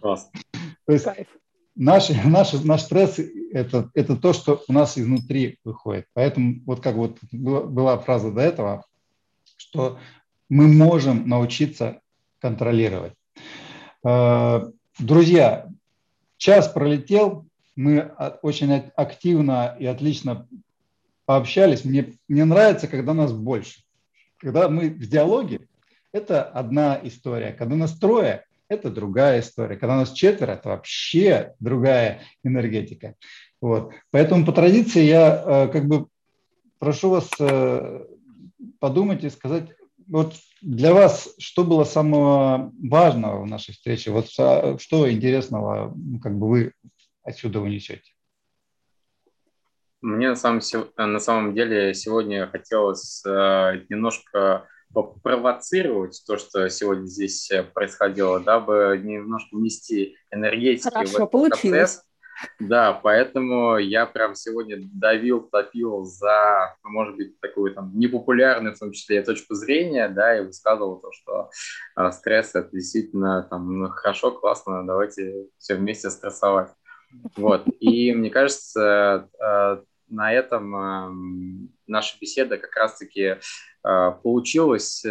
[0.00, 0.30] Класс.
[0.86, 1.06] То есть
[1.74, 3.18] наш, наш, наш стресс
[3.52, 6.06] это,– это то, что у нас изнутри выходит.
[6.14, 8.84] Поэтому вот как вот была, была фраза до этого,
[9.56, 9.98] что
[10.48, 12.00] мы можем научиться
[12.38, 13.12] контролировать.
[14.04, 15.68] Э, друзья,
[16.36, 18.12] час пролетел, мы
[18.42, 20.48] очень активно и отлично
[21.24, 21.84] пообщались.
[21.84, 23.82] Мне, мне нравится, когда нас больше.
[24.40, 25.68] Когда мы в диалоге,
[26.12, 27.52] это одна история.
[27.52, 29.76] Когда нас трое, это другая история.
[29.76, 33.14] Когда нас четверо, это вообще другая энергетика.
[33.60, 33.92] Вот.
[34.10, 36.06] Поэтому по традиции я э, как бы
[36.78, 38.06] прошу вас э,
[38.78, 39.68] подумать и сказать,
[40.08, 44.10] вот для вас что было самого важного в нашей встрече?
[44.10, 46.72] Вот что интересного ну, как бы вы
[47.22, 48.12] отсюда унесете?
[50.00, 50.60] Мне на самом,
[50.96, 59.00] на самом деле сегодня хотелось э, немножко попровоцировать то, что сегодня здесь э, происходило, дабы
[59.02, 61.60] немножко внести энергетики Хорошо, в этот получилось.
[61.60, 62.04] процесс.
[62.58, 68.92] Да, поэтому я прям сегодня давил, топил за, может быть, такую там непопулярную, в том
[68.92, 71.50] числе, точку зрения, да, и высказывал то, что
[71.96, 76.70] э, стресс это действительно там ну, хорошо, классно, давайте все вместе стрессовать.
[77.36, 77.64] Вот.
[77.80, 85.04] И мне кажется, э, на этом э, наша беседа как раз-таки э, получилась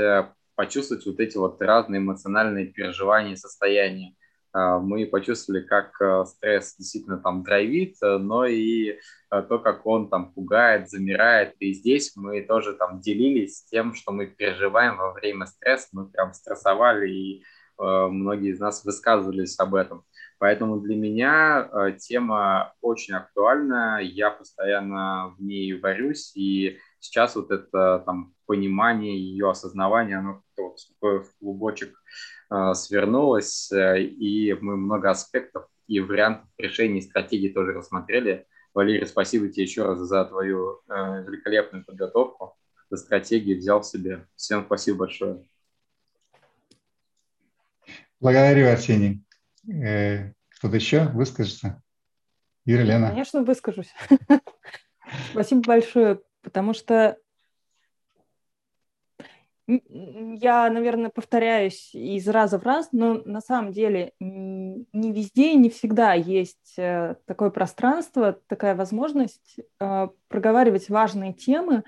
[0.56, 4.14] почувствовать вот эти вот разные эмоциональные переживания и состояния.
[4.54, 5.94] Мы почувствовали, как
[6.28, 8.98] стресс действительно там драйвит, но и
[9.30, 11.56] то, как он там пугает, замирает.
[11.60, 15.88] И здесь мы тоже там делились тем, что мы переживаем во время стресса.
[15.94, 17.44] Мы прям стрессовали, и
[17.78, 20.04] многие из нас высказывались об этом.
[20.40, 27.52] Поэтому для меня э, тема очень актуальна, я постоянно в ней варюсь, и сейчас вот
[27.52, 30.42] это там понимание, ее осознавание, оно
[31.02, 31.94] в клубочек
[32.50, 38.48] э, свернулось, э, и мы много аспектов и вариантов решений, стратегий тоже рассмотрели.
[38.74, 42.56] Валерий, спасибо тебе еще раз за твою великолепную подготовку,
[42.90, 44.28] за стратегии взял в себе.
[44.36, 45.44] Всем спасибо большое.
[48.22, 49.24] Благодарю, Арсений.
[49.70, 51.82] Э, кто-то еще выскажется?
[52.66, 53.10] Ира, Лена.
[53.10, 53.94] Конечно, выскажусь.
[55.32, 57.18] Спасибо большое, потому что
[59.68, 65.70] я, наверное, повторяюсь из раза в раз, но на самом деле не везде и не
[65.70, 71.84] всегда есть э, такое пространство, такая возможность э, проговаривать важные темы,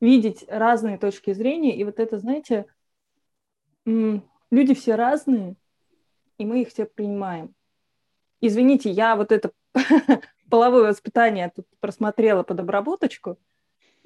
[0.00, 1.76] видеть разные точки зрения.
[1.76, 2.66] И вот это, знаете,
[3.84, 5.56] люди все разные,
[6.38, 7.54] и мы их все принимаем.
[8.40, 9.52] Извините, я вот это
[10.50, 13.38] половое воспитание тут просмотрела под обработочку,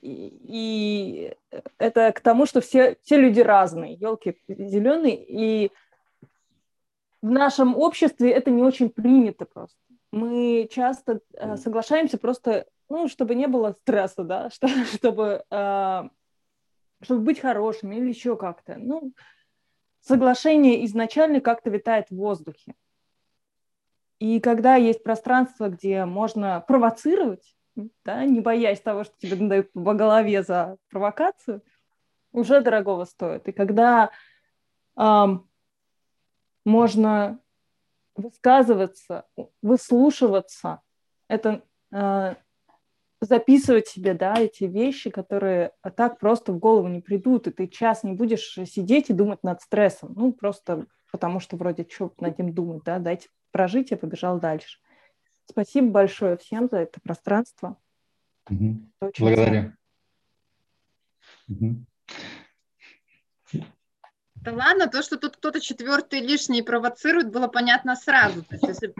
[0.00, 1.36] и, и
[1.78, 5.72] это к тому, что все, все люди разные, елки зеленые, и
[7.20, 9.76] в нашем обществе это не очень принято просто.
[10.12, 16.02] Мы часто э, соглашаемся просто, ну, чтобы не было стресса, да, что, чтобы, э,
[17.02, 18.76] чтобы быть хорошими или еще как-то.
[18.78, 19.12] Ну,
[20.08, 22.74] соглашение изначально как-то витает в воздухе.
[24.18, 27.54] И когда есть пространство, где можно провоцировать,
[28.04, 31.62] да, не боясь того, что тебе надают по голове за провокацию,
[32.32, 33.46] уже дорогого стоит.
[33.48, 34.10] И когда
[34.96, 35.48] эм,
[36.64, 37.40] можно
[38.16, 39.26] высказываться,
[39.62, 40.82] выслушиваться,
[41.28, 42.34] это э,
[43.20, 48.04] записывать себе, да, эти вещи, которые так просто в голову не придут, и ты час
[48.04, 52.52] не будешь сидеть и думать над стрессом, ну, просто потому что вроде что над этим
[52.52, 54.78] думать, да, дайте прожить, я побежал дальше.
[55.46, 57.76] Спасибо большое всем за это пространство.
[58.50, 58.80] Угу.
[59.18, 59.72] Благодарю.
[61.48, 61.86] Угу.
[64.36, 68.44] Да ладно, то, что тут кто-то четвертый лишний провоцирует, было понятно сразу.
[68.44, 68.94] То есть, если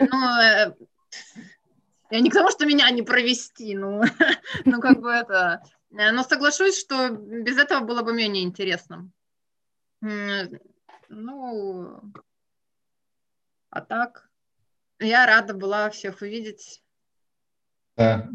[0.00, 0.74] ну, э,
[2.10, 4.02] я не к тому, что меня не провести, ну,
[4.64, 5.62] ну как бы это...
[5.92, 9.10] Э, но соглашусь, что без этого было бы менее интересно.
[10.00, 12.00] Ну,
[13.70, 14.28] а так,
[14.98, 16.82] я рада была всех увидеть.
[17.96, 18.28] Да.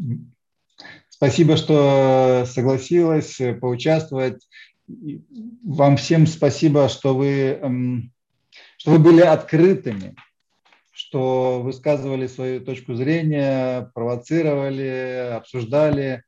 [1.08, 4.46] Спасибо, что согласилась поучаствовать.
[4.86, 8.12] Вам всем спасибо, что вы, эм,
[8.76, 10.14] что вы были открытыми,
[10.96, 16.22] что высказывали свою точку зрения, провоцировали, обсуждали.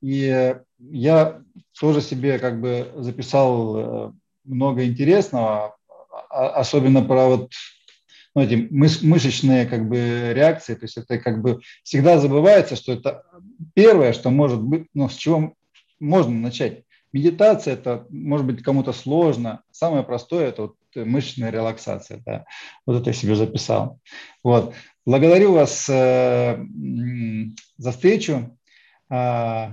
[0.00, 1.42] И я
[1.78, 4.12] тоже себе как бы записал э,
[4.44, 5.76] много интересного,
[6.30, 7.52] а, особенно про вот
[8.34, 13.22] ну, эти мышечные как бы реакции, то есть это как бы всегда забывается, что это
[13.74, 15.52] первое, что может быть, ну, с чего
[16.00, 16.84] можно начать.
[17.12, 19.60] Медитация это может быть кому-то сложно.
[19.70, 22.22] Самое простое это вот мышечная релаксация.
[22.24, 22.44] Да.
[22.86, 24.00] Вот это я себе записал.
[24.42, 24.74] Вот.
[25.04, 26.58] Благодарю вас э,
[27.76, 28.58] за встречу.
[29.10, 29.68] Э,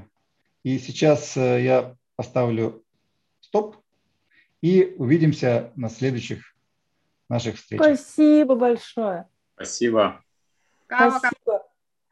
[0.63, 2.83] и сейчас э, я поставлю
[3.39, 3.77] стоп
[4.61, 6.53] и увидимся на следующих
[7.29, 7.85] наших встречах.
[7.85, 9.27] Спасибо большое.
[9.55, 10.21] Спасибо.
[10.87, 11.63] Спасибо.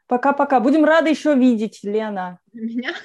[0.08, 0.60] Пока-пока.
[0.60, 2.40] Будем рады еще видеть, Лена.
[2.52, 2.94] Меня?